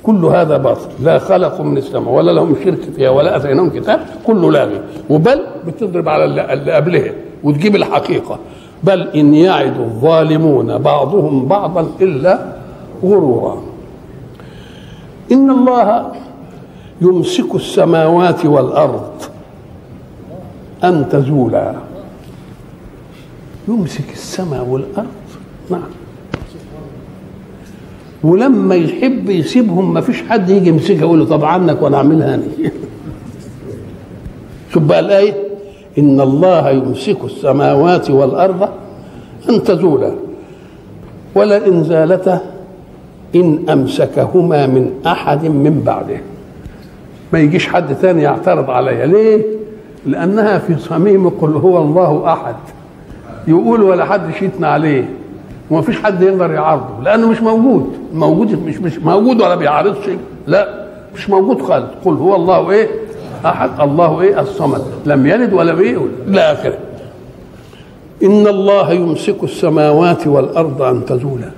كل 0.02 0.24
هذا 0.24 0.56
باطل. 0.56 0.88
لا 1.02 1.18
خلقوا 1.18 1.64
من 1.64 1.76
السماء 1.76 2.14
ولا 2.14 2.30
لهم 2.30 2.56
شرك 2.64 2.80
فيها 2.96 3.10
ولا 3.10 3.36
آتيناهم 3.36 3.70
كتاب 3.70 4.00
كله 4.26 4.52
لاغي. 4.52 4.80
وبل 5.10 5.40
بتضرب 5.66 6.08
على 6.08 6.24
اللي 6.24 6.72
قبلها 6.72 7.12
وتجيب 7.44 7.76
الحقيقة. 7.76 8.38
بل 8.84 9.08
إن 9.08 9.34
يعد 9.34 9.80
الظالمون 9.80 10.78
بعضهم 10.78 11.46
بعضا 11.46 11.86
إلا 12.00 12.52
غرورا. 13.04 13.62
إن 15.32 15.50
الله 15.50 16.12
يمسك 17.00 17.54
السماوات 17.54 18.46
والأرض 18.46 19.22
أن 20.84 21.08
تزولا. 21.08 21.74
يمسك 23.68 24.12
السماء 24.12 24.64
والأرض. 24.64 25.06
نعم. 25.70 26.01
ولما 28.24 28.74
يحب 28.74 29.30
يسيبهم 29.30 29.94
ما 29.94 30.00
فيش 30.00 30.22
حد 30.22 30.50
يجي 30.50 30.68
يمسكها 30.68 31.00
يقول 31.00 31.18
له 31.18 31.24
طب 31.24 31.44
عنك 31.44 31.82
وأنا 31.82 31.96
اعملها 31.96 32.34
أنا. 32.34 32.42
شوف 34.72 34.82
بقى 34.82 35.00
الآية 35.00 35.34
إن 35.98 36.20
الله 36.20 36.70
يمسك 36.70 37.24
السماوات 37.24 38.10
والأرض 38.10 38.68
أن 39.48 39.62
تزولا 39.62 40.14
ولئن 41.34 41.84
زالتا 41.84 42.40
إن 43.34 43.64
أمسكهما 43.70 44.66
من 44.66 44.90
أحد 45.06 45.44
من 45.44 45.82
بعده. 45.86 46.20
ما 47.32 47.38
يجيش 47.38 47.68
حد 47.68 47.92
ثاني 47.92 48.22
يعترض 48.22 48.70
عليها. 48.70 49.06
ليه؟ 49.06 49.44
لأنها 50.06 50.58
في 50.58 50.78
صميم 50.78 51.28
قل 51.28 51.52
هو 51.52 51.78
الله 51.82 52.32
أحد. 52.32 52.54
يقول 53.48 53.82
ولا 53.82 54.04
حد 54.04 54.20
شيتنا 54.38 54.68
عليه. 54.68 55.08
وما 55.70 55.82
فيش 55.82 56.02
حد 56.02 56.22
يقدر 56.22 56.50
يعارضه 56.50 57.02
لأنه 57.02 57.28
مش 57.28 57.40
موجود. 57.40 57.92
موجود 58.14 58.66
مش 58.66 58.78
مش 58.78 58.98
موجود 58.98 59.40
ولا 59.40 59.54
بيعارضش 59.54 60.08
لا 60.46 60.86
مش 61.14 61.30
موجود 61.30 61.62
خالص. 61.62 61.86
قل 62.04 62.12
هو 62.14 62.36
الله 62.36 62.70
إيه؟ 62.70 62.88
أحد. 63.46 63.70
الله 63.80 64.20
إيه؟ 64.20 64.40
الصمد. 64.40 64.82
لم 65.06 65.26
يلد 65.26 65.52
ولم 65.52 65.80
إيه 65.80 65.98
إلى 66.28 66.40
آخره. 66.40 66.78
إن 68.22 68.46
الله 68.46 68.92
يمسك 68.92 69.44
السماوات 69.44 70.26
والأرض 70.26 70.82
أن 70.82 71.04
تزولا. 71.04 71.50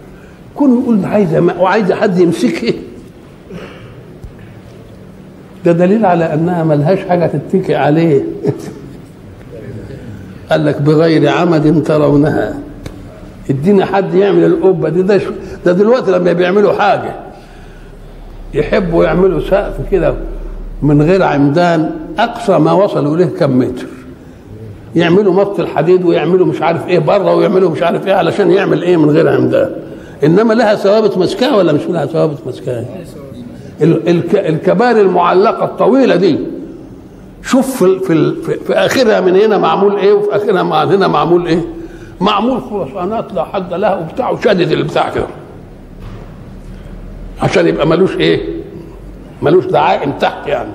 كن 0.55 0.81
يقول 0.81 1.05
عايز 1.05 1.35
وعايز 1.59 1.93
حد 1.93 2.19
يمسكها 2.19 2.75
ده 5.65 5.73
دليل 5.73 6.07
على 6.07 6.35
أنها 6.35 6.65
ملهاش 6.65 6.99
حاجة 6.99 7.27
تتكئ 7.27 7.75
عليه. 7.75 8.23
قال 10.51 10.65
لك 10.65 10.83
بغير 10.83 11.29
عمد 11.29 11.83
ترونها. 11.87 12.55
ادينا 13.51 13.85
حد 13.85 14.15
يعمل 14.15 14.45
القبة 14.45 14.89
دي 14.89 15.03
ده, 15.03 15.21
ده 15.67 15.73
دلوقتي 15.73 16.11
لما 16.11 16.33
بيعملوا 16.33 16.73
حاجة 16.73 17.15
يحبوا 18.55 19.05
يعملوا 19.05 19.41
سقف 19.41 19.75
كده 19.91 20.15
من 20.83 21.03
غير 21.03 21.23
عمدان 21.23 21.91
أقصى 22.19 22.59
ما 22.59 22.73
وصلوا 22.73 23.17
إليه 23.17 23.25
كم 23.27 23.59
متر. 23.59 23.87
يعملوا 24.97 25.33
مط 25.33 25.61
الحديد 25.61 26.05
ويعملوا 26.05 26.47
مش 26.47 26.63
عارف 26.63 26.89
إيه 26.89 26.99
بره 26.99 27.35
ويعملوا 27.35 27.71
مش 27.71 27.83
عارف 27.83 28.07
إيه 28.07 28.15
علشان 28.15 28.51
يعمل 28.51 28.83
إيه 28.83 28.97
من 28.97 29.11
غير 29.11 29.29
عمدان. 29.29 29.71
إنما 30.25 30.55
لها 30.55 30.75
ثوابت 30.75 31.19
مسكاة 31.19 31.57
ولا 31.57 31.73
مش 31.73 31.81
لها 31.89 32.07
ثوابت 32.07 32.39
مسكاة؟ 32.47 32.85
الكباري 34.35 35.01
المعلقة 35.01 35.65
الطويلة 35.65 36.17
دي 36.17 36.39
شوف 37.43 37.85
في, 37.85 37.99
في, 37.99 38.35
في, 38.43 38.55
في 38.67 38.73
آخرها 38.73 39.21
من 39.21 39.37
هنا 39.37 39.59
معمول 39.59 39.97
إيه 39.97 40.13
وفي 40.13 40.37
آخرها 40.37 40.63
من 40.63 40.73
هنا 40.95 41.09
معمول 41.09 41.47
إيه؟ 41.47 41.61
معمول 42.21 42.61
خرسانات 42.61 43.33
لا 43.33 43.45
حد 43.45 43.73
لها 43.73 43.95
وبتاع 43.95 44.31
وشدد 44.31 44.73
البتاع 44.73 45.11
كده. 45.11 45.27
عشان 47.43 47.69
يبقى 47.69 47.87
ملوش 47.87 48.17
إيه؟ 48.17 48.63
ملوش 49.43 49.67
دعائم 49.67 50.13
تحت 50.13 50.47
يعني. 50.47 50.71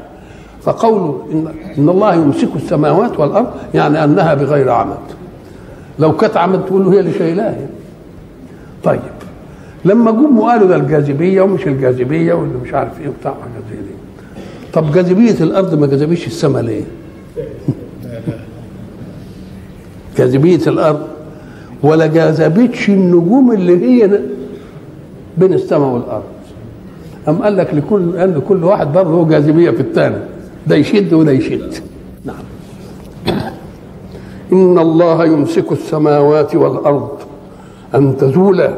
فقوله 0.61 1.25
إن, 1.31 1.47
إن 1.77 1.89
الله 1.89 2.15
يمسك 2.15 2.49
السماوات 2.55 3.19
والأرض 3.19 3.47
يعني 3.73 4.03
أنها 4.03 4.33
بغير 4.33 4.71
عمد. 4.71 4.97
لو 5.99 6.17
كانت 6.17 6.37
عمد 6.37 6.65
تقول 6.65 6.85
له 6.85 6.93
هي 6.93 6.99
اللي 6.99 7.13
شايلاها 7.13 7.67
طيب. 8.83 8.99
لما 9.85 10.11
جم 10.11 10.39
وقالوا 10.39 10.67
ده 10.67 10.75
الجاذبية 10.75 11.41
ومش 11.41 11.67
الجاذبية 11.67 12.33
واللي 12.33 12.57
مش 12.57 12.73
عارف 12.73 13.01
إيه 13.01 13.07
وبتاع 13.07 13.31
حاجات 13.31 13.63
زي 13.71 13.75
دي. 13.75 13.93
طب 14.73 14.91
جاذبية 14.91 15.43
الأرض 15.43 15.79
ما 15.79 15.87
جاذبيش 15.87 16.27
السماء 16.27 16.61
ليه؟ 16.61 16.83
جاذبية 20.17 20.67
الأرض 20.67 21.07
ولا 21.83 22.07
جاذبتش 22.07 22.89
النجوم 22.89 23.51
اللي 23.51 23.85
هي 23.85 24.19
بين 25.37 25.53
السماء 25.53 25.89
والأرض. 25.89 26.23
أم 27.27 27.35
قال 27.43 27.57
لك 27.57 27.73
لكل 27.73 28.15
ان 28.17 28.41
كل 28.47 28.63
واحد 28.63 28.93
برضه 28.93 29.11
له 29.11 29.29
جاذبيه 29.29 29.71
في 29.71 29.79
الثاني 29.79 30.15
ده 30.67 30.75
يشد 30.75 31.13
وده 31.13 31.31
يشد. 31.31 31.73
نعم. 32.25 32.35
إن 34.53 34.79
الله 34.79 35.25
يمسك 35.25 35.71
السماوات 35.71 36.55
والأرض 36.55 37.09
أن 37.95 38.17
تزولا 38.17 38.73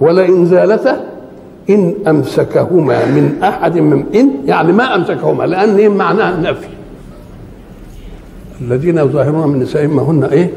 ولئن 0.00 0.46
زالتا 0.46 1.04
إن 1.70 1.94
أمسكهما 2.08 3.04
من 3.06 3.42
أحد 3.42 3.78
من 3.78 4.04
ان 4.14 4.30
يعني 4.46 4.72
ما 4.72 4.94
أمسكهما 4.94 5.44
لأن 5.44 5.78
إن 5.80 5.90
معناها 5.90 6.34
النفي. 6.34 6.68
الذين 8.60 8.98
يظاهرون 8.98 9.48
من 9.48 9.58
نسائهم 9.60 9.96
ما 9.96 10.02
هن 10.02 10.24
إيه؟ 10.24 10.50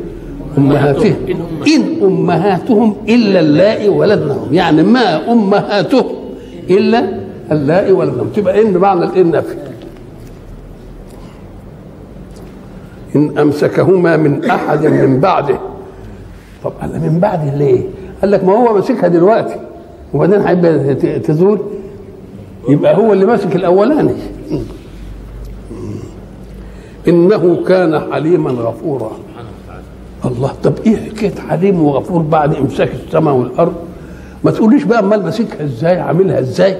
امهاتهم 0.59 1.15
إن 1.67 2.03
أمهاتهم 2.03 2.95
إلا 3.09 3.39
اللائي 3.39 3.89
ولدنهم 3.89 4.53
يعني 4.53 4.83
ما 4.83 5.31
امهاتهم 5.31 6.05
إلا 6.69 7.19
اللائي 7.51 7.91
ولدنهم 7.91 8.27
تبقى 8.35 8.61
إن 8.61 8.77
معنى 8.77 9.05
الإن 9.05 9.31
نفي 9.31 9.55
إن 13.15 13.37
أمسكهما 13.37 14.17
من 14.17 14.45
أحد 14.45 14.85
من 14.85 15.19
بعده. 15.19 15.59
طب 16.63 16.71
قال 16.81 16.89
من 17.01 17.19
بعده 17.19 17.55
ليه؟ 17.55 17.83
قال 18.21 18.31
لك 18.31 18.43
ما 18.43 18.53
هو 18.53 18.73
ماسكها 18.73 19.07
دلوقتي. 19.07 19.55
وبعدين 20.13 20.41
هيبقى 20.41 20.95
تزول. 21.19 21.59
يبقى 22.69 22.97
هو 22.97 23.13
اللي 23.13 23.25
ماسك 23.25 23.55
الأولاني. 23.55 24.13
إنه 27.07 27.63
كان 27.67 28.01
حليما 28.11 28.51
غفورا. 28.51 29.11
الله. 30.25 30.51
طب 30.63 30.73
إيه 30.85 30.95
حكاية 31.09 31.35
حليم 31.49 31.83
وغفور 31.83 32.21
بعد 32.21 32.55
إمساك 32.55 32.89
السماء 33.07 33.33
والأرض؟ 33.33 33.73
ما 34.43 34.51
تقوليش 34.51 34.83
بقى 34.83 34.99
أمال 34.99 35.23
ماسكها 35.23 35.63
إزاي؟ 35.63 35.99
عاملها 35.99 36.39
إزاي؟ 36.39 36.77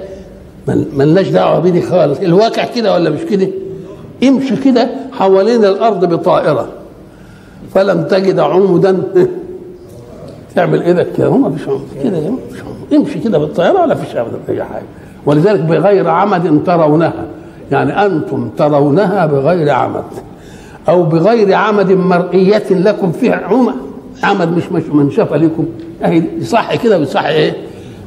مل- 0.67 0.87
ملناش 0.97 1.27
دعوة 1.29 1.59
بيه 1.59 1.81
خالص. 1.81 2.19
الواقع 2.19 2.65
كده 2.75 2.93
ولا 2.93 3.09
مش 3.09 3.21
كده؟ 3.21 3.47
امشي 4.23 4.55
كده 4.55 4.89
حوالين 5.11 5.65
الأرض 5.65 6.05
بطائرة. 6.05 6.67
فلم 7.73 8.03
تجد 8.03 8.39
عمدا 8.39 9.01
تعمل 10.55 10.81
إيدك 10.81 11.07
كده 11.17 11.27
هم 11.27 11.41
مفيش 11.41 11.67
عمد 11.67 11.81
كده 12.03 12.17
يا 12.17 12.29
مفيش. 12.29 12.59
امشي 12.93 13.19
كده 13.19 13.37
بالطيارة 13.37 13.81
ولا 13.81 13.95
فيش 13.95 14.15
ابدا 14.15 14.37
اي 14.49 14.63
حاجة. 14.63 14.83
ولذلك 15.25 15.59
بغير 15.59 16.09
عمد 16.09 16.63
ترونها. 16.65 17.13
يعني 17.71 18.05
أنتم 18.05 18.49
ترونها 18.57 19.25
بغير 19.25 19.69
عمد. 19.69 20.03
أو 20.89 21.03
بغير 21.03 21.53
عمد 21.53 21.91
مرئية 21.91 22.63
لكم 22.69 23.11
فيها 23.11 23.35
عمى. 23.35 23.73
عمد 24.23 24.57
مش 24.57 24.63
مش 24.71 24.83
منشفه 24.93 25.37
لكم 25.37 25.65
أهي 26.03 26.23
يصح 26.37 26.75
كده 26.75 26.99
ويصح 26.99 27.25
إيه؟ 27.25 27.53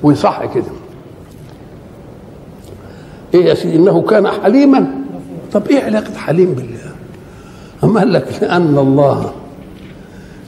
ويصح 0.02 0.44
كده. 0.54 0.64
إيه 3.34 3.44
يا 3.44 3.54
سيدي؟ 3.54 3.76
إنه 3.76 4.02
كان 4.02 4.26
حليما. 4.28 4.86
طب 5.52 5.62
إيه 5.70 5.82
علاقة 5.84 6.14
حليم 6.14 6.52
بالله؟ 6.54 6.78
أما 7.84 8.00
قال 8.00 8.12
لك 8.12 8.26
لأن 8.42 8.78
الله 8.78 9.32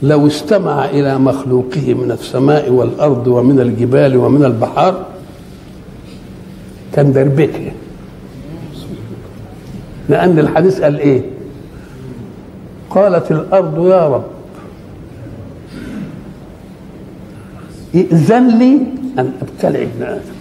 لو 0.03 0.27
استمع 0.27 0.85
إلى 0.85 1.19
مخلوقه 1.19 1.95
من 1.95 2.11
السماء 2.11 2.71
والأرض 2.71 3.27
ومن 3.27 3.61
الجبال 3.61 4.17
ومن 4.17 4.45
البحار 4.45 5.07
كان 6.93 7.13
دربكه. 7.13 7.73
لأن 10.09 10.39
الحديث 10.39 10.81
قال 10.81 10.99
إيه؟ 10.99 11.23
قالت 12.95 13.31
الأرض 13.31 13.87
يا 13.87 14.09
رب. 14.09 14.25
ائذن 17.95 18.49
لي 18.59 18.79
أن 19.19 19.33
ابتلع 19.43 19.83
ابن 19.83 20.03
آدم 20.03 20.35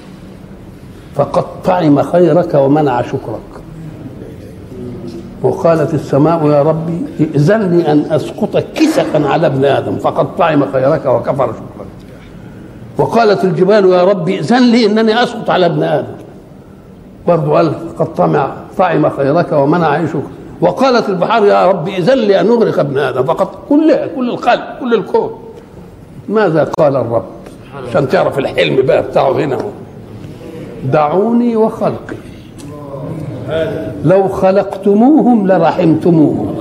فقد 1.15 1.45
طعم 1.63 2.01
خيرك 2.01 2.53
ومنع 2.53 3.01
شكرك. 3.01 3.53
وقالت 5.41 5.93
السماء 5.93 6.47
يا 6.47 6.61
ربي 6.61 7.01
ائذن 7.19 7.61
لي 7.61 7.91
أن 7.91 8.05
أسقط 8.11 8.57
كسفا 8.75 9.27
على 9.27 9.47
ابن 9.47 9.65
آدم. 9.65 9.95
فقد 9.95 10.35
طعم 10.35 10.71
خيرك 10.71 11.05
وكفر 11.05 11.53
شكرك. 11.53 11.87
وقالت 12.97 13.43
الجبال 13.43 13.85
يا 13.85 14.03
ربي 14.03 14.35
ائذن 14.35 14.71
لي 14.71 14.85
أنني 14.85 15.23
أسقط 15.23 15.49
على 15.49 15.65
ابن 15.65 15.83
آدم. 15.83 16.13
برضو 17.27 17.55
قال 17.55 17.95
قد 17.97 18.13
طمع 18.13 18.53
طعم 18.77 19.09
خيرك 19.09 19.51
ومنع 19.51 19.87
عيشك 19.87 20.23
وقالت 20.63 21.09
البحار 21.09 21.45
يا 21.45 21.67
رب 21.67 21.89
لي 22.17 22.39
أن 22.39 22.47
أغرق 22.47 22.79
ابن 22.79 22.97
آدم. 22.97 23.23
فقد 23.23 23.47
كلها 23.69 24.07
كل 24.15 24.29
الخلق 24.29 24.79
كل 24.79 24.93
الكون. 24.93 25.39
ماذا 26.29 26.63
قال 26.79 26.95
الرب؟ 26.95 27.25
عشان 27.89 28.07
تعرف 28.07 28.39
الحلم 28.39 28.85
بقى 28.85 29.03
بتاعه 29.03 29.31
هنا 29.31 29.57
دعوني 30.85 31.55
وخلقي. 31.55 32.15
لو 34.05 34.27
خلقتموهم 34.27 35.47
لرحمتموهم. 35.47 36.55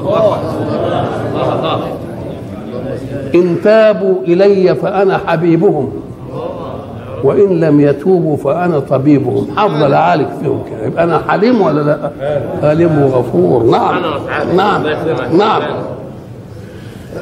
إن 3.35 3.57
تابوا 3.65 4.15
إلي 4.23 4.75
فأنا 4.75 5.21
حبيبهم. 5.27 5.93
وإن 7.25 7.61
لم 7.61 7.81
يتوبوا 7.81 8.37
فأنا 8.37 8.79
طبيبهم 8.79 9.47
حافظ 9.57 9.83
أعالج 9.83 10.27
فيهم 10.43 10.63
كده 10.71 10.87
يبقى 10.87 11.05
أنا 11.05 11.19
حليم 11.29 11.61
ولا 11.61 11.81
لا؟ 11.81 12.11
حليم 12.69 12.99
وغفور. 13.03 13.71
نعم. 13.71 14.03
نعم. 14.57 14.83
نعم. 15.39 15.63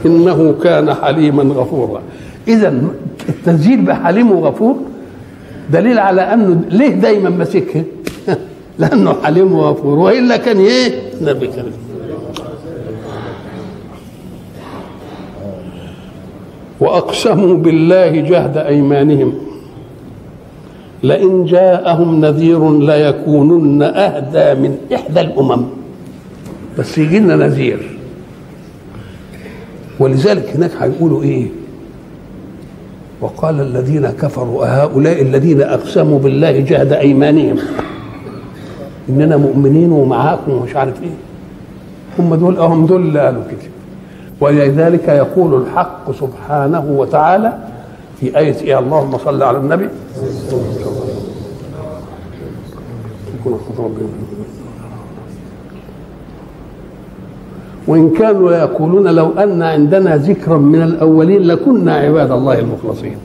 إنه 0.06 0.54
كان 0.62 0.94
حليما 0.94 1.42
غفورا. 1.42 2.00
إذا 2.48 2.74
التسجيل 3.28 3.80
بحليم 3.84 4.30
وغفور 4.32 4.76
دليل 5.70 5.98
على 5.98 6.20
أنه 6.22 6.60
ليه 6.70 6.88
دايما 6.88 7.30
ماسكها 7.30 7.82
لأنه 8.78 9.14
حليم 9.24 9.52
وغفور. 9.52 9.98
وإلا 9.98 10.36
كان 10.36 10.56
إيه؟ 10.58 10.92
نبي 11.22 11.46
كريم. 11.46 11.72
وأقسموا 16.80 17.56
بالله 17.56 18.08
جهد 18.08 18.56
أيمانهم. 18.56 19.49
لئن 21.02 21.44
جاءهم 21.44 22.20
نذير 22.20 22.78
ليكونن 22.78 23.82
أهدى 23.82 24.60
من 24.60 24.78
إحدى 24.94 25.20
الأمم. 25.20 25.64
بس 26.78 26.98
يجي 26.98 27.18
لنا 27.18 27.36
نذير. 27.36 27.98
ولذلك 29.98 30.56
هناك 30.56 30.70
هيقولوا 30.80 31.22
إيه؟ 31.22 31.46
وقال 33.20 33.60
الذين 33.60 34.10
كفروا 34.10 34.66
أهؤلاء 34.66 35.22
الذين 35.22 35.62
أقسموا 35.62 36.18
بالله 36.18 36.60
جهد 36.60 36.92
أيمانهم. 36.92 37.58
إننا 39.08 39.36
مؤمنين 39.36 39.92
ومعاكم 39.92 40.52
ومش 40.52 40.76
عارف 40.76 41.02
إيه. 41.02 41.16
هم 42.18 42.34
دول 42.34 42.58
هم 42.58 42.86
دول 42.86 43.02
اللي 43.02 43.20
قالوا 43.20 43.42
كده. 43.50 43.70
ولذلك 44.40 45.08
يقول 45.08 45.62
الحق 45.62 46.10
سبحانه 46.12 46.84
وتعالى 46.90 47.58
في 48.20 48.38
آية 48.38 48.56
إيه؟ 48.60 48.78
اللهم 48.78 49.18
صل 49.18 49.42
على 49.42 49.58
النبي. 49.58 49.88
وإن 57.86 58.10
كانوا 58.10 58.52
يقولون 58.52 59.08
لو 59.08 59.30
أن 59.32 59.62
عندنا 59.62 60.16
ذكرا 60.16 60.58
من 60.58 60.82
الأولين 60.82 61.42
لكنا 61.42 61.94
عباد 61.94 62.30
الله 62.30 62.58
المخلصين. 62.58 63.16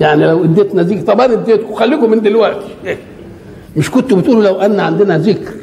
يعني 0.00 0.26
لو 0.26 0.44
اديتنا 0.44 0.82
ذكر 0.82 1.00
طب 1.00 1.20
أنا 1.20 1.32
اديتكم 1.32 1.74
خليكم 1.74 2.10
من 2.10 2.20
دلوقتي. 2.20 2.66
مش 3.76 3.90
كنتوا 3.90 4.18
بتقولوا 4.18 4.42
لو 4.42 4.54
أن 4.54 4.80
عندنا 4.80 5.18
ذكر 5.18 5.54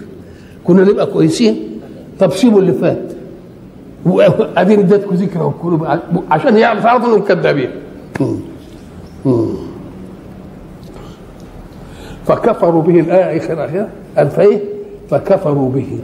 كنا 0.63 0.83
نبقى 0.83 1.05
كويسين؟ 1.05 1.55
طب 2.19 2.31
سيبوا 2.31 2.59
اللي 2.59 2.73
فات. 2.73 3.11
وأديني 4.05 4.81
اديتكم 4.81 5.15
ذكر 5.15 5.53
عشان 6.31 6.57
يعرف 6.57 6.85
يعرفوا 6.85 7.07
إنهم 7.07 7.21
كذابين. 7.21 7.69
فكفروا 12.27 12.81
به 12.81 12.99
الآية 12.99 13.37
آخر 13.37 13.65
اخر 13.65 13.87
قال 14.17 14.29
فإيه؟ 14.29 14.59
فكفروا 15.09 15.71
به. 15.71 15.99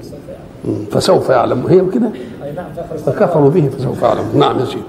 فسوف 0.91 1.29
يعلمون 1.29 1.71
هي 1.71 1.81
كده؟ 1.93 2.09
فكفروا 3.05 3.49
به 3.49 3.69
فسوف 3.77 4.01
يعلمون 4.01 4.39
نعم 4.39 4.59
يا 4.59 4.65
سيدي. 4.65 4.81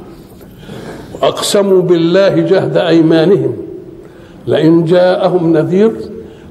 وأقسموا 1.23 1.83
بالله 1.83 2.29
جهد 2.29 2.77
أيمانهم. 2.77 3.53
لئن 4.47 4.85
جاءهم 4.85 5.53
نذير 5.53 5.93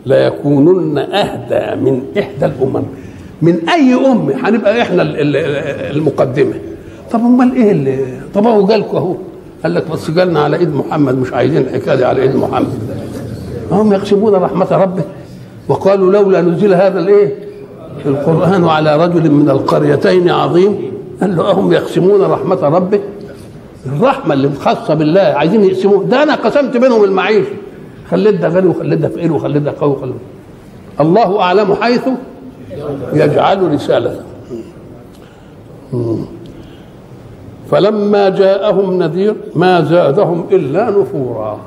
ليكونن 0.06 0.98
أهدى 0.98 1.82
من 1.82 2.02
إحدى 2.20 2.46
الأمم. 2.46 2.84
من 3.42 3.70
أي 3.70 3.94
ام 3.94 4.30
هنبقى 4.30 4.82
إحنا 4.82 5.02
المقدمة. 5.92 6.54
طب 7.12 7.20
أمال 7.20 7.56
إيه 7.56 7.72
اللي 7.72 7.98
طب 8.34 8.48
هو 8.48 8.66
جالكوا 8.66 9.00
أهو. 9.00 9.16
قال 9.64 9.74
لك 9.74 9.92
بس 9.92 10.12
جالنا 10.12 10.40
على 10.40 10.58
إيد 10.58 10.76
محمد 10.76 11.18
مش 11.18 11.34
عايزين 11.34 11.62
الحكاية 11.62 11.96
دي 11.96 12.06
على 12.06 12.22
إيد 12.22 12.36
محمد. 12.36 13.03
هم 13.74 13.94
يقسمون 13.94 14.36
رحمة 14.36 14.68
ربه. 14.72 15.04
وقالوا 15.68 16.12
لولا 16.12 16.42
نزل 16.42 16.74
هذا 16.74 17.00
الإيه؟ 17.00 17.36
القرآن 18.06 18.66
على 18.66 19.06
رجل 19.06 19.32
من 19.32 19.50
القريتين 19.50 20.30
عظيم. 20.30 20.92
قال 21.22 21.38
له 21.38 21.52
أهم 21.52 21.74
يقسمون 21.74 22.22
رحمة 22.22 22.62
ربه؟ 22.62 23.00
الرحمة 23.86 24.34
اللي 24.34 24.50
خاصة 24.60 24.94
بالله. 24.94 25.22
عايزين 25.22 25.64
يقسموه 25.64 26.04
ده 26.04 26.24
أنا 26.24 26.36
قسمت 26.36 26.78
بينهم 26.78 27.04
المعيشة. 27.04 27.50
خليت 28.12 28.36
ده 28.36 28.48
غني 28.50 28.68
وخليت 28.68 29.00
ده 29.00 29.10
فقير 29.10 29.34
وخليت 29.34 29.62
ده 29.62 29.74
قوي 29.82 29.92
وخليت 29.92 30.16
الله 31.00 31.42
أعلم 31.42 31.74
حيث 31.74 32.02
يجعل 33.14 33.74
رسالته. 33.74 34.24
فلما 37.72 38.30
جاءهم 38.30 39.04
نذير 39.04 39.36
ما 39.56 39.82
زادهم 39.82 40.46
إلا 40.52 40.90
نفورا. 40.90 41.60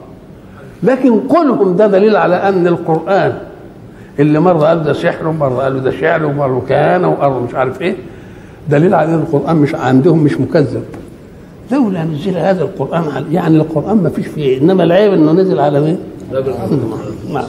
لكن 0.86 1.20
قولهم 1.20 1.76
ده 1.76 1.86
دليل 1.86 2.16
على 2.16 2.34
أن 2.36 2.66
القرآن 2.66 3.32
اللي 4.18 4.40
مره 4.40 4.58
قال 4.66 4.84
ده 4.84 4.92
سحر 4.92 5.28
ومره 5.28 5.54
قالوا 5.62 5.80
ده 5.80 5.90
شعر 5.90 6.24
ومره 6.26 6.62
كان 6.68 7.04
ومره 7.04 7.40
مش 7.48 7.54
عارف 7.54 7.80
إيه 7.82 7.96
دليل 8.68 8.94
على 8.94 9.14
إن 9.14 9.18
القرآن 9.20 9.56
مش 9.56 9.74
عندهم 9.74 10.18
مش 10.24 10.40
مكذب. 10.40 10.82
لولا 11.72 12.04
نزل 12.04 12.36
هذا 12.36 12.62
القرآن 12.62 13.04
على 13.14 13.24
يعني 13.34 13.56
القرآن 13.56 13.96
ما 13.96 14.08
فيش 14.08 14.26
فيه 14.26 14.60
إنما 14.60 14.82
العيب 14.82 15.12
إنه 15.12 15.32
نزل 15.32 15.60
على 15.60 15.80
مين؟ 15.80 15.98
نعم. 17.32 17.44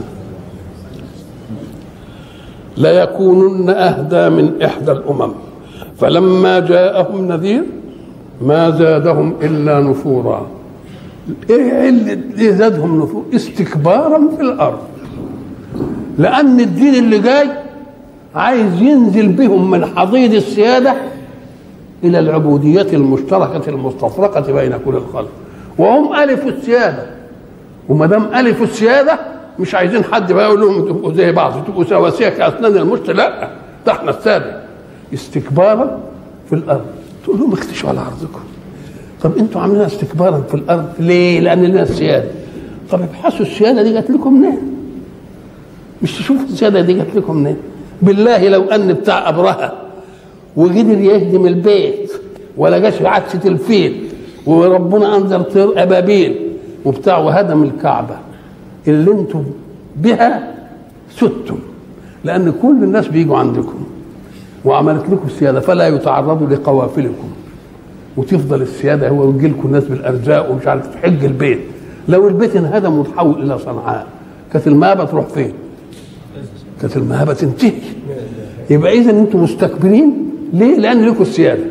ليكونن 2.78 3.70
أهدى 3.70 4.30
من 4.30 4.62
إحدى 4.62 4.92
الأمم. 4.92 5.32
فلما 5.98 6.60
جاءهم 6.60 7.28
نذير 7.28 7.64
ما 8.42 8.70
زادهم 8.70 9.34
إلا 9.42 9.80
نفورا. 9.80 10.48
إيه 11.50 11.90
اللي 11.90 12.54
زادهم 12.54 13.02
نفور 13.02 13.24
استكبارا 13.36 14.28
في 14.36 14.42
الأرض. 14.42 14.80
لأن 16.18 16.60
الدين 16.60 16.96
اللي 16.96 17.20
جاي 17.20 17.50
عايز 18.36 18.82
ينزل 18.82 19.28
بهم 19.28 19.72
من 19.72 19.86
حضيض 19.86 20.34
السيادة 20.34 20.96
إلى 22.04 22.20
العبودية 22.20 22.88
المشتركة 22.94 23.70
المستفرقة 23.70 24.54
بين 24.54 24.78
كل 24.86 24.96
الخلق. 24.96 25.30
وهم 25.78 26.16
الفوا 26.16 26.50
السيادة. 26.50 27.06
وما 27.90 28.06
دام 28.06 28.24
الفوا 28.36 28.66
السيادة 28.66 29.20
مش 29.60 29.76
عايزين 29.76 30.04
حد 30.04 30.32
بقى 30.34 30.46
يقول 30.46 30.62
لهم 30.62 30.86
تبقوا 30.86 31.14
زي 31.14 31.32
بعض 31.32 31.64
تبقوا 31.68 31.84
سواسيه 31.84 32.30
كاسنان 32.30 32.78
المشط 32.78 33.10
لا 33.10 33.50
ده 33.86 33.92
إحنا 33.92 34.10
الساده 34.12 34.62
استكبارا 35.14 36.00
في 36.50 36.56
الأرض. 36.56 36.86
تقول 37.24 37.40
لهم 37.40 37.54
اختشوا 37.54 37.90
على 37.90 38.00
أرضكم. 38.00 38.40
طب 39.24 39.38
أنتوا 39.38 39.62
عاملين 39.62 39.82
استكبارا 39.82 40.42
في 40.50 40.54
الأرض 40.54 40.86
ليه؟ 41.00 41.40
لأن 41.40 41.64
لنا 41.64 41.84
السياده 41.84 42.30
طب 42.92 43.02
ابحثوا 43.02 43.46
السياده 43.46 43.84
دي 43.84 43.94
جات 43.94 44.10
لكم 44.10 44.34
منين؟ 44.34 44.58
مش 46.04 46.18
تشوفوا 46.18 46.46
السياده 46.46 46.82
دي 46.82 46.94
جات 46.94 47.16
لكم 47.16 47.36
منين؟ 47.38 47.58
بالله 48.02 48.48
لو 48.50 48.64
أن 48.64 48.94
بتاع 48.94 49.30
أبرهة 49.30 49.74
وقدر 50.56 50.98
يهدم 51.02 51.46
البيت 51.48 52.12
ولا 52.58 52.78
جاش 52.80 53.02
عدسه 53.02 53.40
الفيل 53.46 54.04
وربنا 54.46 55.18
انزل 55.18 55.44
طير 55.44 55.84
أبابيل 55.84 56.36
وبتاع 56.86 57.18
وهدم 57.18 57.64
الكعبة 57.64 58.16
اللي 58.88 59.12
أنتم 59.12 59.44
بها 59.96 60.54
ستم 61.16 61.58
لأن 62.24 62.54
كل 62.62 62.84
الناس 62.84 63.08
بيجوا 63.08 63.38
عندكم 63.38 63.84
وعملت 64.66 65.04
لكم 65.04 65.28
السياده 65.28 65.60
فلا 65.60 65.88
يتعرضوا 65.88 66.48
لقوافلكم 66.48 67.30
وتفضل 68.18 68.62
السيادة 68.62 69.10
هو 69.10 69.28
ويجي 69.28 69.48
لكم 69.48 69.68
الناس 69.68 69.84
بالارزاق 69.84 70.52
ومش 70.52 70.68
عارف 70.68 70.88
تحج 70.88 71.26
البيت. 71.26 71.60
لو 72.10 72.28
البيت 72.28 72.56
انهدم 72.56 72.98
وتحول 72.98 73.42
إلى 73.44 73.60
صنعاء 73.60 74.08
كانت 74.54 74.68
المهابة 74.68 75.04
تروح 75.04 75.26
فين؟ 75.28 75.52
كانت 76.82 76.98
المهابة 76.98 77.34
تنتهي. 77.34 77.72
يبقى 78.70 78.98
اذا 79.00 79.12
أنتم 79.12 79.44
مستكبرين. 79.44 80.14
ليه؟ 80.54 80.78
لأن 80.78 81.06
لكم 81.06 81.22
السيادة. 81.22 81.64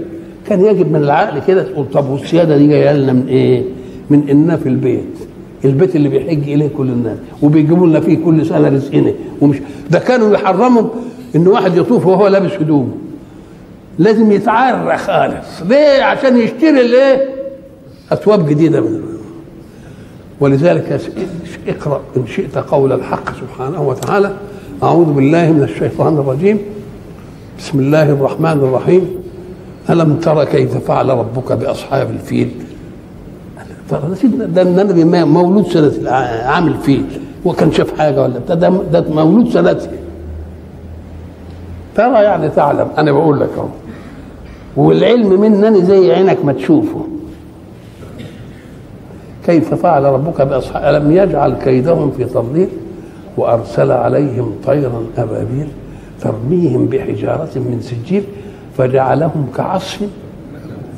كان 0.48 0.64
يجب 0.64 0.92
من 0.92 0.96
العقل 0.96 1.40
كده 1.46 1.62
تقول 1.62 1.86
طب 1.92 2.10
والسيادة 2.10 2.56
دي 2.56 2.66
جاية 2.66 2.92
لنا 2.92 3.12
من 3.12 3.26
إيه؟ 3.28 3.62
من 4.10 4.28
إننا 4.30 4.56
في 4.56 4.68
البيت. 4.68 5.18
البيت 5.64 5.96
اللي 5.96 6.08
بيحج 6.08 6.50
إليه 6.50 6.68
كل 6.68 6.86
الناس. 6.86 7.18
وبيجيبوا 7.42 7.86
لنا 7.86 8.00
فيه 8.00 8.24
كل 8.24 8.46
سنة 8.46 8.68
رزقنا. 8.68 9.12
ومش 9.40 9.56
ده 9.90 9.98
كانوا 9.98 10.34
يحرموا 10.34 10.82
إن 11.36 11.46
واحد 11.48 11.76
يطوف 11.76 12.06
وهو 12.06 12.28
لابس 12.28 12.52
هدومه 12.52 12.88
لازم 13.98 14.32
يتعرى 14.32 14.96
خالص 14.96 15.62
ليه؟ 15.68 16.02
عشان 16.02 16.36
يشتري 16.36 16.80
الايه 16.80 17.28
اثواب 18.12 18.48
جديدة 18.48 18.80
من 18.80 19.02
ولذلك 20.40 21.00
اقرأ 21.68 22.00
إن 22.16 22.26
شئت 22.26 22.58
قول 22.58 22.92
الحق 22.92 23.24
سبحانه 23.40 23.82
وتعالى. 23.82 24.32
أعوذ 24.82 25.12
بالله 25.12 25.52
من 25.52 25.62
الشيطان 25.62 26.18
الرجيم. 26.18 26.58
بسم 27.58 27.78
الله 27.78 28.10
الرحمن 28.10 28.52
الرحيم. 28.52 29.08
ألم 29.90 30.16
تر 30.16 30.44
كيف 30.44 30.76
فعل 30.76 31.08
ربك 31.08 31.52
بأصحاب 31.52 32.10
الفيل؟ 32.10 32.50
ترى 33.90 34.02
ده 34.46 34.62
النبي 34.62 35.04
مولود 35.24 35.66
سنة 35.66 36.10
عام 36.44 36.66
الفيل. 36.66 37.04
وكان 37.44 37.72
شاف 37.72 37.98
حاجة 37.98 38.22
ولا 38.22 38.38
بتاع 38.38 38.54
ده, 38.54 38.68
ده 38.68 39.24
مولود 39.24 39.50
سنته 39.50 39.88
ترى 41.94 42.22
يعني 42.22 42.48
تعلم. 42.48 42.88
أنا 42.98 43.12
بقول 43.12 43.40
لك 43.40 43.50
أهو. 43.58 43.68
والعلم 44.76 45.40
منني 45.40 45.84
زي 45.84 46.12
عينك 46.12 46.44
ما 46.44 46.52
تشوفه. 46.52 47.06
كيف 49.46 49.74
فعل 49.74 50.04
ربك 50.04 50.42
باصحاب 50.42 50.94
ألم 50.94 51.12
يجعل 51.12 51.54
كيدهم 51.54 52.10
في 52.10 52.24
تضليل 52.24 52.68
وأرسل 53.36 53.90
عليهم 53.90 54.52
طيرا 54.66 55.06
أبابيل 55.16 55.68
ترميهم 56.20 56.86
بحجارة 56.86 57.50
من 57.54 57.78
سجيل 57.80 58.22
فجعلهم 58.78 59.46
كعصف 59.56 60.00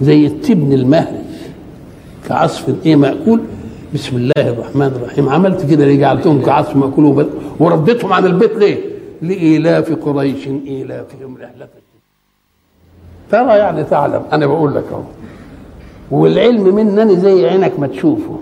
زي 0.03 0.27
التبن 0.27 0.73
المهري 0.73 1.23
كعصف 2.29 2.75
إيه 2.87 2.97
مأكول؟ 2.97 3.41
بسم 3.95 4.17
الله 4.17 4.33
الرحمن 4.53 4.87
الرحيم. 4.87 5.29
عملت 5.29 5.71
كده 5.71 5.85
ليه 5.87 6.01
جعلتهم 6.01 6.43
كعصف 6.43 6.77
مأكول 6.77 7.27
ورديتهم 7.61 8.13
عن 8.13 8.27
البيت 8.27 8.57
ليه؟ 8.57 8.79
لإيلاف 9.23 9.93
قريش 9.93 10.49
إيلافهم 10.67 11.37
رحلة. 11.43 11.69
ترى 13.31 13.59
يعني 13.59 13.85
تعلم. 13.85 14.23
أنا 14.33 14.47
بقول 14.47 14.75
لك 14.75 14.85
أهو. 14.93 15.03
والعلم 16.11 16.75
منني 16.75 17.17
زي 17.17 17.49
عينك 17.49 17.81
ما 17.81 17.87
تشوفه. 17.87 18.39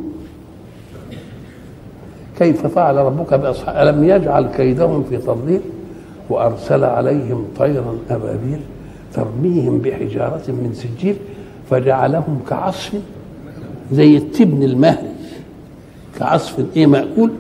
كيف 2.39 2.67
فعل 2.67 2.97
ربك 2.97 3.35
بأصحاب 3.35 3.89
ألم 3.89 4.05
يجعل 4.05 4.47
كيدهم 4.57 5.05
في 5.11 5.17
تضليل 5.17 5.61
وأرسل 6.31 6.85
عليهم 6.85 7.45
طيرا 7.59 7.99
أبابيل 8.11 8.61
ترميهم 9.15 9.79
بحجارة 9.79 10.43
من 10.49 10.71
سجيل 10.75 11.17
فجعلهم 11.71 12.41
كعصف 12.51 12.93
زي 13.93 14.17
التبن 14.17 14.63
المهري 14.63 15.09
كعصف 16.19 16.65
إيه 16.77 16.87
مأكول؟ 16.87 17.31